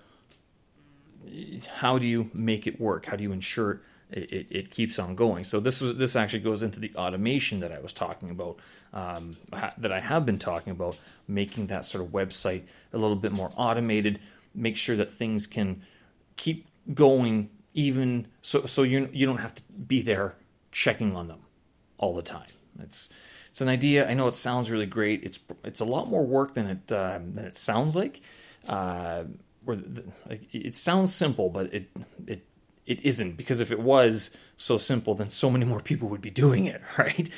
how 1.77 1.99
do 1.99 2.07
you 2.07 2.31
make 2.33 2.67
it 2.67 2.81
work? 2.81 3.07
How 3.07 3.17
do 3.17 3.25
you 3.25 3.33
ensure 3.33 3.81
it, 4.11 4.33
it, 4.33 4.47
it, 4.51 4.71
keeps 4.71 4.99
on 4.99 5.17
going? 5.17 5.45
So 5.45 5.61
this 5.61 5.81
was 5.81 5.97
this 5.97 6.15
actually 6.15 6.41
goes 6.41 6.63
into 6.63 6.79
the 6.81 6.93
automation 6.95 7.61
that 7.61 7.73
I 7.73 7.81
was 7.81 7.93
talking 7.93 8.31
about, 8.31 8.59
um, 8.97 9.37
ha- 9.53 9.75
that 9.77 9.93
I 9.93 10.01
have 10.01 10.25
been 10.25 10.39
talking 10.39 10.71
about, 10.71 10.97
making 11.29 11.67
that 11.67 11.85
sort 11.85 12.03
of 12.03 12.13
website 12.13 12.63
a 12.95 12.99
little 12.99 13.15
bit 13.15 13.31
more 13.31 13.51
automated. 13.55 14.19
Make 14.55 14.79
sure 14.79 14.97
that 14.97 15.11
things 15.11 15.47
can 15.47 15.83
keep 16.37 16.67
going, 16.95 17.51
even 17.75 18.29
so 18.41 18.65
so 18.65 18.83
you 18.83 19.11
you 19.13 19.27
don't 19.27 19.39
have 19.39 19.55
to 19.55 19.63
be 19.73 20.01
there 20.01 20.35
checking 20.73 21.15
on 21.15 21.29
them 21.29 21.41
all 21.99 22.15
the 22.15 22.23
time. 22.23 22.49
It's 22.81 23.11
it's 23.51 23.61
an 23.61 23.69
idea. 23.69 24.09
I 24.09 24.15
know 24.15 24.29
it 24.29 24.35
sounds 24.35 24.71
really 24.71 24.87
great. 24.87 25.25
It's 25.25 25.39
it's 25.63 25.81
a 25.81 25.85
lot 25.85 26.09
more 26.09 26.25
work 26.25 26.55
than 26.55 26.67
it 26.67 26.91
uh, 26.91 27.19
than 27.19 27.45
it 27.45 27.55
sounds 27.55 27.95
like. 27.95 28.23
Uh, 28.67 29.25
where 29.63 29.77
the, 29.77 30.05
it 30.53 30.75
sounds 30.75 31.15
simple, 31.15 31.51
but 31.51 31.75
it 31.75 31.91
it 32.27 32.47
it 32.87 33.05
isn't 33.05 33.37
because 33.37 33.61
if 33.61 33.71
it 33.71 33.81
was 33.81 34.35
so 34.57 34.79
simple, 34.79 35.15
then 35.15 35.29
so 35.29 35.51
many 35.51 35.67
more 35.67 35.81
people 35.81 36.09
would 36.09 36.23
be 36.23 36.31
doing 36.31 36.65
it, 36.65 36.81
right? 36.99 37.29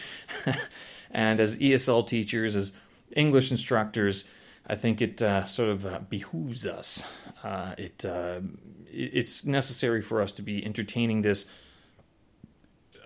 And 1.11 1.41
as 1.41 1.59
ESL 1.59 2.07
teachers, 2.07 2.55
as 2.55 2.73
English 3.15 3.51
instructors, 3.51 4.25
I 4.67 4.75
think 4.75 5.01
it 5.01 5.23
uh, 5.23 5.47
sort 5.47 5.71
of 5.71 5.87
uh, 5.87 6.01
behooves 6.09 6.67
us. 6.67 7.03
Uh, 7.43 7.75
it, 7.79 8.05
uh, 8.05 8.41
it's 8.87 9.45
necessary 9.47 10.03
for 10.03 10.21
us 10.21 10.33
to 10.33 10.43
be 10.43 10.65
entertaining 10.65 11.23
this 11.23 11.47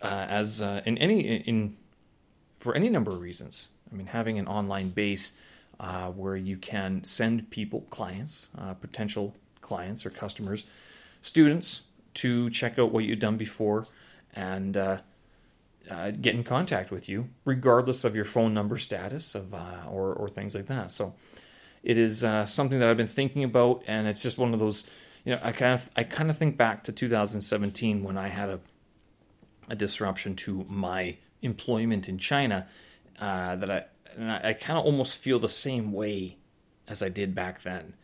uh, 0.02 0.26
as 0.28 0.60
uh, 0.60 0.82
in 0.84 0.98
any 0.98 1.20
in 1.20 1.76
for 2.58 2.74
any 2.74 2.88
number 2.88 3.12
of 3.12 3.20
reasons. 3.20 3.68
I 3.90 3.94
mean, 3.94 4.08
having 4.08 4.38
an 4.38 4.48
online 4.48 4.88
base 4.88 5.36
where 6.14 6.36
you 6.36 6.56
can 6.56 7.02
send 7.04 7.50
people, 7.50 7.82
clients, 7.90 8.50
potential 8.80 9.34
clients 9.60 10.06
or 10.06 10.10
customers, 10.10 10.64
students 11.22 11.82
to 12.14 12.48
check 12.50 12.78
out 12.78 12.92
what 12.92 13.02
you've 13.04 13.18
done 13.18 13.36
before 13.36 13.86
and 14.32 14.76
uh, 15.90 16.10
get 16.10 16.34
in 16.34 16.44
contact 16.44 16.90
with 16.90 17.08
you, 17.08 17.28
regardless 17.44 18.04
of 18.04 18.14
your 18.14 18.24
phone 18.24 18.54
number 18.54 18.78
status 18.78 19.34
of 19.34 19.54
uh, 19.54 19.84
or 19.90 20.12
or 20.12 20.28
things 20.28 20.54
like 20.54 20.66
that. 20.66 20.90
So, 20.90 21.14
it 21.82 21.98
is 21.98 22.22
uh, 22.22 22.46
something 22.46 22.78
that 22.80 22.88
I've 22.88 22.96
been 22.96 23.06
thinking 23.08 23.44
about, 23.44 23.82
and 23.86 24.06
it's 24.06 24.22
just 24.22 24.38
one 24.38 24.54
of 24.54 24.60
those. 24.60 24.86
You 25.24 25.34
know, 25.34 25.40
I 25.42 25.52
kind 25.52 25.74
of 25.74 25.90
I 25.96 26.04
kind 26.04 26.30
of 26.30 26.38
think 26.38 26.56
back 26.56 26.84
to 26.84 26.92
2017 26.92 28.02
when 28.02 28.16
I 28.16 28.28
had 28.28 28.48
a 28.48 28.60
a 29.68 29.76
disruption 29.76 30.36
to 30.36 30.64
my 30.68 31.16
employment 31.40 32.08
in 32.08 32.18
China 32.18 32.66
uh, 33.20 33.56
that 33.56 33.70
I 33.70 33.84
and 34.16 34.30
I, 34.30 34.50
I 34.50 34.52
kind 34.52 34.78
of 34.78 34.84
almost 34.84 35.16
feel 35.16 35.38
the 35.38 35.48
same 35.48 35.92
way 35.92 36.36
as 36.88 37.02
I 37.02 37.08
did 37.08 37.34
back 37.34 37.62
then. 37.62 37.94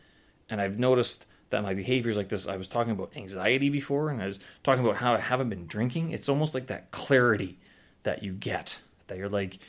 And 0.49 0.59
I've 0.59 0.79
noticed 0.79 1.25
that 1.49 1.63
my 1.63 1.73
behaviors 1.73 2.17
like 2.17 2.29
this. 2.29 2.47
I 2.47 2.57
was 2.57 2.69
talking 2.69 2.91
about 2.91 3.11
anxiety 3.15 3.69
before, 3.69 4.09
and 4.09 4.21
I 4.21 4.25
was 4.25 4.39
talking 4.63 4.83
about 4.83 4.97
how 4.97 5.13
I 5.13 5.19
haven't 5.19 5.49
been 5.49 5.67
drinking. 5.67 6.11
It's 6.11 6.29
almost 6.29 6.53
like 6.53 6.67
that 6.67 6.91
clarity 6.91 7.58
that 8.03 8.23
you 8.23 8.33
get 8.33 8.81
that 9.07 9.17
you're 9.17 9.29
like, 9.29 9.59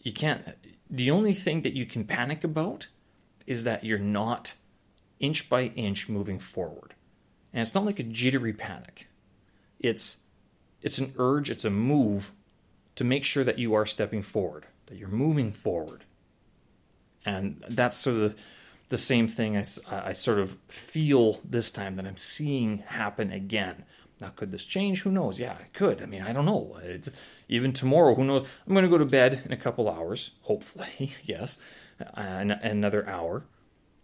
you 0.00 0.12
can't. 0.12 0.44
The 0.88 1.10
only 1.10 1.34
thing 1.34 1.62
that 1.62 1.74
you 1.74 1.86
can 1.86 2.04
panic 2.04 2.44
about 2.44 2.88
is 3.46 3.64
that 3.64 3.84
you're 3.84 3.98
not 3.98 4.54
inch 5.18 5.48
by 5.48 5.64
inch 5.64 6.08
moving 6.08 6.38
forward, 6.38 6.94
and 7.52 7.62
it's 7.62 7.74
not 7.74 7.86
like 7.86 7.98
a 7.98 8.04
jittery 8.04 8.52
panic. 8.52 9.08
It's 9.78 10.18
it's 10.82 10.98
an 10.98 11.14
urge. 11.16 11.50
It's 11.50 11.64
a 11.64 11.70
move 11.70 12.32
to 12.96 13.04
make 13.04 13.24
sure 13.24 13.44
that 13.44 13.58
you 13.58 13.74
are 13.74 13.86
stepping 13.86 14.22
forward, 14.22 14.66
that 14.86 14.98
you're 14.98 15.08
moving 15.08 15.52
forward. 15.52 16.04
And 17.24 17.62
that's 17.68 17.96
sort 17.96 18.16
of 18.16 18.36
the 18.88 18.98
same 18.98 19.28
thing 19.28 19.56
I, 19.56 19.64
I 19.88 20.12
sort 20.12 20.38
of 20.38 20.56
feel 20.68 21.40
this 21.44 21.70
time 21.70 21.96
that 21.96 22.06
I'm 22.06 22.16
seeing 22.16 22.78
happen 22.78 23.30
again. 23.30 23.84
Now, 24.20 24.30
could 24.34 24.50
this 24.50 24.66
change? 24.66 25.02
Who 25.02 25.10
knows? 25.10 25.38
Yeah, 25.38 25.56
it 25.58 25.72
could. 25.72 26.02
I 26.02 26.06
mean, 26.06 26.22
I 26.22 26.32
don't 26.32 26.44
know. 26.44 26.78
It's, 26.82 27.08
even 27.48 27.72
tomorrow, 27.72 28.14
who 28.14 28.24
knows? 28.24 28.46
I'm 28.66 28.72
going 28.72 28.84
to 28.84 28.90
go 28.90 28.98
to 28.98 29.04
bed 29.04 29.42
in 29.44 29.52
a 29.52 29.56
couple 29.56 29.88
hours, 29.88 30.32
hopefully, 30.42 31.14
yes, 31.24 31.58
uh, 32.00 32.10
another 32.62 33.08
hour. 33.08 33.44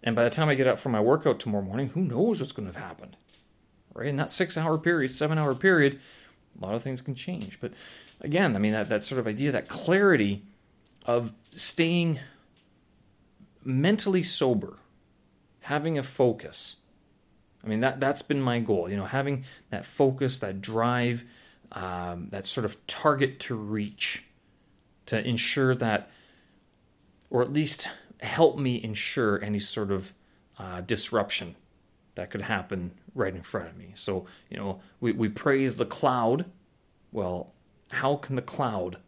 And 0.02 0.14
by 0.14 0.24
the 0.24 0.30
time 0.30 0.48
I 0.48 0.54
get 0.54 0.66
up 0.66 0.78
for 0.78 0.88
my 0.88 1.00
workout 1.00 1.40
tomorrow 1.40 1.64
morning, 1.64 1.88
who 1.88 2.00
knows 2.00 2.40
what's 2.40 2.52
going 2.52 2.68
to 2.68 2.74
have 2.74 2.82
happened? 2.82 3.16
Right? 3.92 4.08
In 4.08 4.16
that 4.16 4.30
six 4.30 4.56
hour 4.56 4.78
period, 4.78 5.10
seven 5.10 5.38
hour 5.38 5.54
period, 5.54 6.00
a 6.60 6.64
lot 6.64 6.74
of 6.74 6.82
things 6.82 7.00
can 7.00 7.14
change. 7.14 7.60
But 7.60 7.72
again, 8.20 8.54
I 8.54 8.58
mean, 8.58 8.72
that, 8.72 8.88
that 8.88 9.02
sort 9.02 9.18
of 9.18 9.26
idea, 9.26 9.52
that 9.52 9.68
clarity 9.68 10.42
of 11.04 11.34
staying 11.54 12.20
mentally 13.64 14.22
sober, 14.22 14.78
having 15.60 15.98
a 15.98 16.02
focus. 16.02 16.76
I 17.66 17.68
mean, 17.68 17.80
that, 17.80 17.98
that's 17.98 18.22
been 18.22 18.40
my 18.40 18.60
goal, 18.60 18.88
you 18.88 18.96
know, 18.96 19.04
having 19.04 19.44
that 19.70 19.84
focus, 19.84 20.38
that 20.38 20.62
drive, 20.62 21.24
um, 21.72 22.28
that 22.30 22.44
sort 22.44 22.64
of 22.64 22.86
target 22.86 23.40
to 23.40 23.56
reach 23.56 24.22
to 25.06 25.26
ensure 25.26 25.74
that, 25.74 26.08
or 27.28 27.42
at 27.42 27.52
least 27.52 27.88
help 28.20 28.56
me 28.56 28.82
ensure 28.82 29.42
any 29.42 29.58
sort 29.58 29.90
of 29.90 30.14
uh, 30.58 30.80
disruption 30.80 31.56
that 32.14 32.30
could 32.30 32.42
happen 32.42 32.92
right 33.14 33.34
in 33.34 33.42
front 33.42 33.68
of 33.68 33.76
me. 33.76 33.90
So, 33.94 34.26
you 34.48 34.56
know, 34.56 34.80
we, 35.00 35.12
we 35.12 35.28
praise 35.28 35.76
the 35.76 35.86
cloud. 35.86 36.46
Well, 37.10 37.52
how 37.88 38.16
can 38.16 38.36
the 38.36 38.42
cloud 38.42 38.98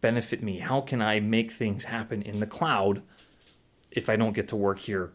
benefit 0.00 0.42
me? 0.42 0.58
How 0.58 0.80
can 0.80 1.00
I 1.00 1.20
make 1.20 1.52
things 1.52 1.84
happen 1.84 2.22
in 2.22 2.40
the 2.40 2.46
cloud 2.46 3.02
if 3.90 4.08
I 4.08 4.16
don't 4.16 4.34
get 4.34 4.48
to 4.48 4.56
work 4.56 4.80
here 4.80 5.12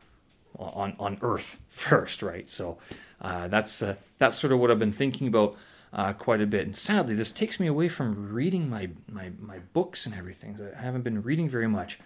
on 0.59 0.95
on 0.99 1.17
Earth 1.21 1.59
first, 1.69 2.21
right? 2.21 2.47
So 2.49 2.77
uh, 3.21 3.47
that's 3.47 3.81
uh, 3.81 3.95
that's 4.17 4.35
sort 4.35 4.53
of 4.53 4.59
what 4.59 4.71
I've 4.71 4.79
been 4.79 4.91
thinking 4.91 5.27
about 5.27 5.55
uh, 5.93 6.13
quite 6.13 6.41
a 6.41 6.45
bit. 6.45 6.65
And 6.65 6.75
sadly, 6.75 7.15
this 7.15 7.31
takes 7.31 7.59
me 7.59 7.67
away 7.67 7.89
from 7.89 8.31
reading 8.33 8.69
my, 8.69 8.89
my 9.11 9.31
my 9.39 9.59
books 9.73 10.05
and 10.05 10.13
everything. 10.15 10.59
I 10.77 10.81
haven't 10.81 11.03
been 11.03 11.23
reading 11.23 11.49
very 11.49 11.67
much, 11.67 11.99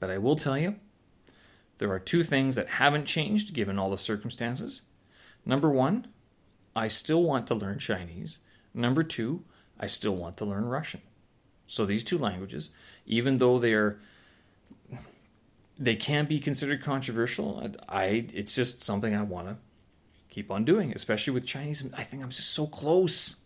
but 0.00 0.10
I 0.10 0.18
will 0.18 0.36
tell 0.36 0.58
you, 0.58 0.76
there 1.78 1.90
are 1.90 1.98
two 1.98 2.24
things 2.24 2.56
that 2.56 2.68
haven't 2.68 3.06
changed 3.06 3.54
given 3.54 3.78
all 3.78 3.90
the 3.90 3.98
circumstances. 3.98 4.82
Number 5.46 5.70
one, 5.70 6.08
I 6.76 6.88
still 6.88 7.22
want 7.22 7.46
to 7.46 7.54
learn 7.54 7.78
Chinese. 7.78 8.38
Number 8.74 9.02
two, 9.02 9.44
I 9.80 9.86
still 9.86 10.14
want 10.14 10.36
to 10.38 10.44
learn 10.44 10.66
Russian. 10.66 11.00
So 11.66 11.84
these 11.84 12.04
two 12.04 12.18
languages, 12.18 12.70
even 13.06 13.38
though 13.38 13.58
they're 13.58 13.98
they 15.78 15.94
can 15.94 16.26
be 16.26 16.40
considered 16.40 16.82
controversial, 16.82 17.70
I 17.88 18.26
it's 18.34 18.54
just 18.54 18.82
something 18.82 19.14
I 19.14 19.22
want 19.22 19.48
to 19.48 19.56
keep 20.28 20.50
on 20.50 20.64
doing, 20.64 20.92
especially 20.92 21.32
with 21.32 21.46
Chinese. 21.46 21.88
I 21.96 22.02
think 22.02 22.22
I'm 22.22 22.30
just 22.30 22.50
so 22.50 22.66
close. 22.66 23.36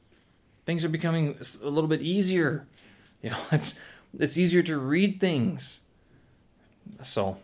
Things 0.64 0.84
are 0.84 0.88
becoming 0.88 1.36
a 1.62 1.68
little 1.68 1.88
bit 1.88 2.00
easier. 2.00 2.66
You 3.22 3.30
know, 3.30 3.40
it's 3.52 3.78
it's 4.18 4.38
easier 4.38 4.62
to 4.62 4.78
read 4.78 5.20
things. 5.20 5.82
So 7.02 7.38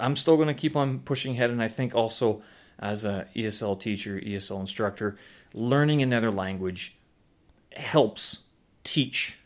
I'm 0.00 0.16
still 0.16 0.36
going 0.36 0.48
to 0.48 0.54
keep 0.54 0.76
on 0.76 1.00
pushing 1.00 1.34
ahead, 1.34 1.50
and 1.50 1.62
I 1.62 1.68
think 1.68 1.94
also 1.94 2.42
as 2.78 3.04
a 3.04 3.28
ESL 3.36 3.78
teacher, 3.78 4.18
ESL 4.18 4.60
instructor, 4.60 5.16
learning 5.54 6.02
another 6.02 6.30
language 6.30 6.96
helps 7.76 8.40
teach 8.82 9.38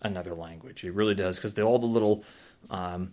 another 0.00 0.34
language. 0.34 0.84
It 0.84 0.92
really 0.92 1.14
does 1.14 1.36
because 1.36 1.58
all 1.58 1.78
the 1.78 1.86
little 1.86 2.24
um, 2.70 3.12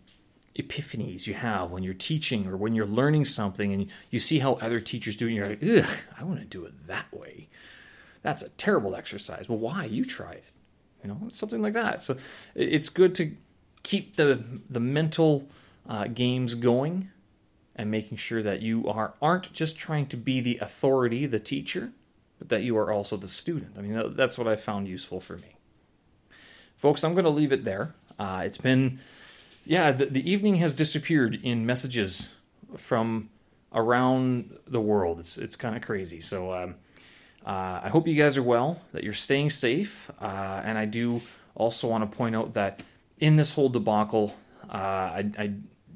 epiphanies 0.57 1.27
you 1.27 1.33
have 1.33 1.71
when 1.71 1.83
you're 1.83 1.93
teaching 1.93 2.47
or 2.47 2.57
when 2.57 2.75
you're 2.75 2.85
learning 2.85 3.25
something 3.25 3.73
and 3.73 3.91
you 4.09 4.19
see 4.19 4.39
how 4.39 4.53
other 4.55 4.79
teachers 4.79 5.15
do 5.15 5.25
it 5.25 5.29
and 5.29 5.37
you're 5.37 5.47
like, 5.47 5.85
ugh, 5.85 5.97
I 6.19 6.23
want 6.23 6.39
to 6.39 6.45
do 6.45 6.65
it 6.65 6.87
that 6.87 7.11
way. 7.13 7.49
That's 8.21 8.43
a 8.43 8.49
terrible 8.49 8.95
exercise. 8.95 9.47
Well, 9.47 9.59
why? 9.59 9.85
You 9.85 10.03
try 10.03 10.31
it. 10.33 10.45
You 11.03 11.09
know, 11.09 11.29
something 11.29 11.61
like 11.61 11.73
that. 11.73 12.01
So 12.01 12.17
it's 12.55 12.89
good 12.89 13.15
to 13.15 13.35
keep 13.83 14.17
the 14.17 14.43
the 14.69 14.81
mental 14.81 15.47
uh, 15.87 16.07
games 16.07 16.55
going 16.55 17.09
and 17.75 17.89
making 17.89 18.17
sure 18.17 18.43
that 18.43 18.61
you 18.61 18.85
are 18.89 19.13
aren't 19.21 19.53
just 19.53 19.77
trying 19.77 20.07
to 20.07 20.17
be 20.17 20.41
the 20.41 20.57
authority, 20.57 21.25
the 21.25 21.39
teacher, 21.39 21.93
but 22.37 22.49
that 22.49 22.63
you 22.63 22.77
are 22.77 22.91
also 22.91 23.15
the 23.15 23.29
student. 23.29 23.75
I 23.77 23.81
mean, 23.81 24.15
that's 24.15 24.37
what 24.37 24.47
I 24.47 24.57
found 24.57 24.89
useful 24.89 25.21
for 25.21 25.37
me. 25.37 25.55
Folks, 26.75 27.03
I'm 27.03 27.13
going 27.13 27.25
to 27.25 27.29
leave 27.29 27.51
it 27.51 27.63
there. 27.63 27.95
Uh, 28.17 28.43
it's 28.45 28.57
been, 28.57 28.99
yeah, 29.69 29.91
the, 29.91 30.07
the 30.07 30.27
evening 30.27 30.55
has 30.55 30.75
disappeared 30.75 31.39
in 31.43 31.63
messages 31.63 32.33
from 32.75 33.29
around 33.71 34.57
the 34.65 34.81
world. 34.81 35.19
It's, 35.19 35.37
it's 35.37 35.55
kind 35.55 35.75
of 35.75 35.83
crazy. 35.83 36.21
So, 36.21 36.51
um, 36.51 36.75
uh, 37.45 37.81
I 37.83 37.89
hope 37.89 38.07
you 38.07 38.15
guys 38.15 38.35
are 38.35 38.41
well, 38.41 38.81
that 38.93 39.03
you're 39.03 39.13
staying 39.13 39.51
safe, 39.51 40.09
uh, 40.19 40.61
and 40.65 40.75
I 40.75 40.85
do 40.85 41.21
also 41.53 41.87
want 41.87 42.09
to 42.09 42.17
point 42.17 42.35
out 42.35 42.55
that 42.55 42.81
in 43.19 43.35
this 43.35 43.53
whole 43.53 43.69
debacle, 43.69 44.35
uh, 44.67 44.73
I, 44.73 45.31
I 45.37 45.53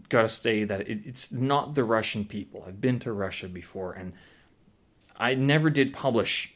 got 0.07 0.21
to 0.21 0.29
say 0.29 0.65
that 0.65 0.81
it, 0.81 0.99
it's 1.05 1.31
not 1.31 1.73
the 1.73 1.83
Russian 1.83 2.25
people. 2.25 2.63
I've 2.67 2.79
been 2.79 2.99
to 2.99 3.11
Russia 3.11 3.47
before, 3.47 3.93
and 3.93 4.13
I 5.17 5.33
never 5.33 5.71
did 5.71 5.93
publish 5.93 6.53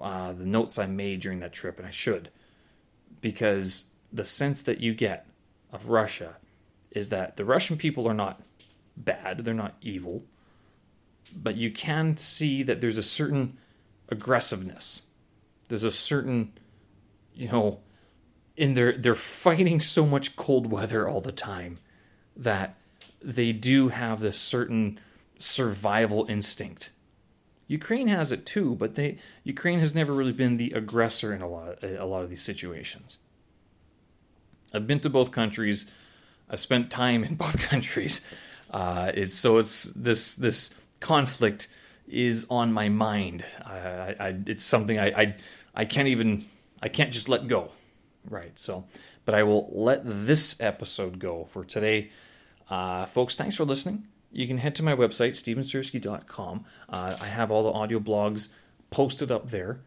uh, 0.00 0.32
the 0.34 0.46
notes 0.46 0.78
I 0.78 0.86
made 0.86 1.22
during 1.22 1.40
that 1.40 1.52
trip, 1.52 1.78
and 1.78 1.88
I 1.88 1.90
should, 1.90 2.28
because 3.20 3.90
the 4.12 4.24
sense 4.24 4.62
that 4.62 4.78
you 4.78 4.94
get 4.94 5.26
of 5.72 5.88
Russia 5.88 6.36
is 6.90 7.08
that 7.10 7.36
the 7.36 7.44
Russian 7.44 7.76
people 7.76 8.08
are 8.08 8.14
not 8.14 8.40
bad, 8.96 9.44
they're 9.44 9.54
not 9.54 9.76
evil, 9.80 10.24
but 11.34 11.56
you 11.56 11.70
can 11.70 12.16
see 12.16 12.62
that 12.62 12.80
there's 12.80 12.96
a 12.96 13.02
certain 13.02 13.58
aggressiveness. 14.08 15.02
There's 15.68 15.84
a 15.84 15.90
certain, 15.90 16.52
you 17.34 17.48
know, 17.48 17.80
in 18.56 18.74
their 18.74 18.96
they're 18.96 19.14
fighting 19.14 19.80
so 19.80 20.04
much 20.04 20.36
cold 20.36 20.70
weather 20.70 21.08
all 21.08 21.20
the 21.20 21.32
time 21.32 21.78
that 22.36 22.76
they 23.22 23.52
do 23.52 23.88
have 23.88 24.20
this 24.20 24.38
certain 24.38 24.98
survival 25.38 26.26
instinct. 26.28 26.90
Ukraine 27.68 28.08
has 28.08 28.32
it 28.32 28.44
too, 28.44 28.74
but 28.74 28.96
they 28.96 29.18
Ukraine 29.44 29.78
has 29.78 29.94
never 29.94 30.12
really 30.12 30.32
been 30.32 30.56
the 30.56 30.72
aggressor 30.72 31.32
in 31.32 31.40
a 31.40 31.48
lot 31.48 31.82
a 31.84 32.04
lot 32.04 32.24
of 32.24 32.28
these 32.28 32.42
situations. 32.42 33.18
I've 34.72 34.86
been 34.86 35.00
to 35.00 35.10
both 35.10 35.30
countries. 35.32 35.90
I 36.48 36.56
spent 36.56 36.90
time 36.90 37.24
in 37.24 37.34
both 37.44 37.58
countries. 37.58 38.24
Uh, 38.70 39.10
it's 39.14 39.36
so 39.36 39.58
it's 39.58 39.84
this 39.84 40.36
this 40.36 40.74
conflict 41.00 41.68
is 42.10 42.46
on 42.50 42.72
my 42.72 42.88
mind. 42.88 43.44
I, 43.64 44.14
I, 44.18 44.36
it's 44.46 44.64
something 44.64 44.98
I, 44.98 45.06
I, 45.06 45.36
I 45.74 45.84
can't 45.84 46.08
even, 46.08 46.44
I 46.82 46.88
can't 46.88 47.12
just 47.12 47.28
let 47.28 47.46
go. 47.46 47.70
Right. 48.28 48.58
So, 48.58 48.84
but 49.24 49.34
I 49.34 49.42
will 49.42 49.68
let 49.72 50.02
this 50.04 50.60
episode 50.60 51.18
go 51.18 51.44
for 51.44 51.64
today. 51.64 52.10
Uh, 52.68 53.06
folks, 53.06 53.36
thanks 53.36 53.56
for 53.56 53.64
listening. 53.64 54.06
You 54.32 54.46
can 54.46 54.58
head 54.58 54.74
to 54.76 54.82
my 54.82 54.94
website, 54.94 55.30
stevensersky.com. 55.30 56.64
Uh, 56.88 57.16
I 57.20 57.26
have 57.26 57.50
all 57.50 57.64
the 57.64 57.72
audio 57.72 57.98
blogs 57.98 58.48
posted 58.90 59.32
up 59.32 59.50
there. 59.50 59.80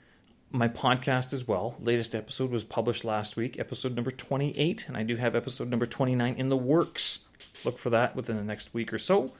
My 0.56 0.68
podcast 0.68 1.34
as 1.34 1.48
well. 1.48 1.76
Latest 1.80 2.14
episode 2.14 2.52
was 2.52 2.64
published 2.64 3.04
last 3.04 3.36
week, 3.36 3.58
episode 3.58 3.96
number 3.96 4.12
28, 4.12 4.88
and 4.88 4.96
I 4.96 5.02
do 5.02 5.16
have 5.16 5.36
episode 5.36 5.68
number 5.68 5.88
29 5.88 6.36
in 6.36 6.50
the 6.50 6.56
works. 6.56 7.22
Look 7.66 7.80
for 7.80 7.90
that 7.90 8.16
within 8.16 8.38
the 8.38 8.44
next 8.44 8.72
week 8.72 8.94
or 8.94 9.00
so. 9.00 9.34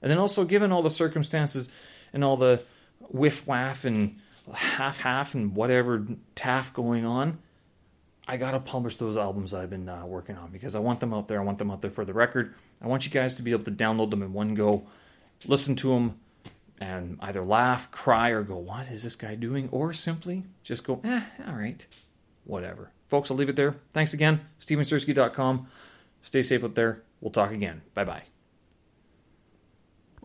And 0.00 0.08
then 0.08 0.18
also, 0.18 0.44
given 0.44 0.70
all 0.70 0.82
the 0.82 0.88
circumstances 0.88 1.68
and 2.12 2.22
all 2.22 2.36
the 2.36 2.62
whiff 3.10 3.44
waff 3.44 3.84
and 3.84 4.20
half 4.54 4.98
half 4.98 5.34
and 5.34 5.56
whatever 5.56 6.06
taff 6.36 6.72
going 6.72 7.04
on, 7.04 7.38
I 8.28 8.36
gotta 8.36 8.60
publish 8.60 8.98
those 8.98 9.16
albums 9.16 9.52
I've 9.52 9.70
been 9.70 9.88
uh, 9.88 10.06
working 10.06 10.36
on 10.36 10.52
because 10.52 10.76
I 10.76 10.78
want 10.78 11.00
them 11.00 11.12
out 11.12 11.26
there. 11.26 11.40
I 11.40 11.44
want 11.44 11.58
them 11.58 11.72
out 11.72 11.82
there 11.82 11.90
for 11.90 12.04
the 12.04 12.14
record. 12.14 12.54
I 12.80 12.86
want 12.86 13.04
you 13.04 13.10
guys 13.10 13.34
to 13.38 13.42
be 13.42 13.50
able 13.50 13.64
to 13.64 13.72
download 13.72 14.10
them 14.10 14.22
in 14.22 14.32
one 14.32 14.54
go, 14.54 14.86
listen 15.44 15.74
to 15.74 15.88
them, 15.88 16.20
and 16.80 17.18
either 17.20 17.44
laugh, 17.44 17.90
cry, 17.90 18.30
or 18.30 18.42
go, 18.42 18.56
"What 18.56 18.90
is 18.90 19.02
this 19.02 19.16
guy 19.16 19.34
doing?" 19.34 19.68
or 19.70 19.92
simply 19.92 20.44
just 20.62 20.84
go, 20.84 21.00
"Eh, 21.04 21.22
all 21.46 21.54
right, 21.56 21.86
whatever." 22.44 22.90
Folks, 23.08 23.30
I'll 23.30 23.36
leave 23.36 23.48
it 23.48 23.56
there. 23.56 23.76
Thanks 23.92 24.12
again. 24.14 24.40
StevenSersky.com. 24.60 25.68
Stay 26.22 26.42
safe 26.42 26.64
out 26.64 26.74
there. 26.74 27.02
We'll 27.20 27.30
talk 27.30 27.52
again. 27.52 27.82
Bye 27.94 28.04
bye. 28.04 28.35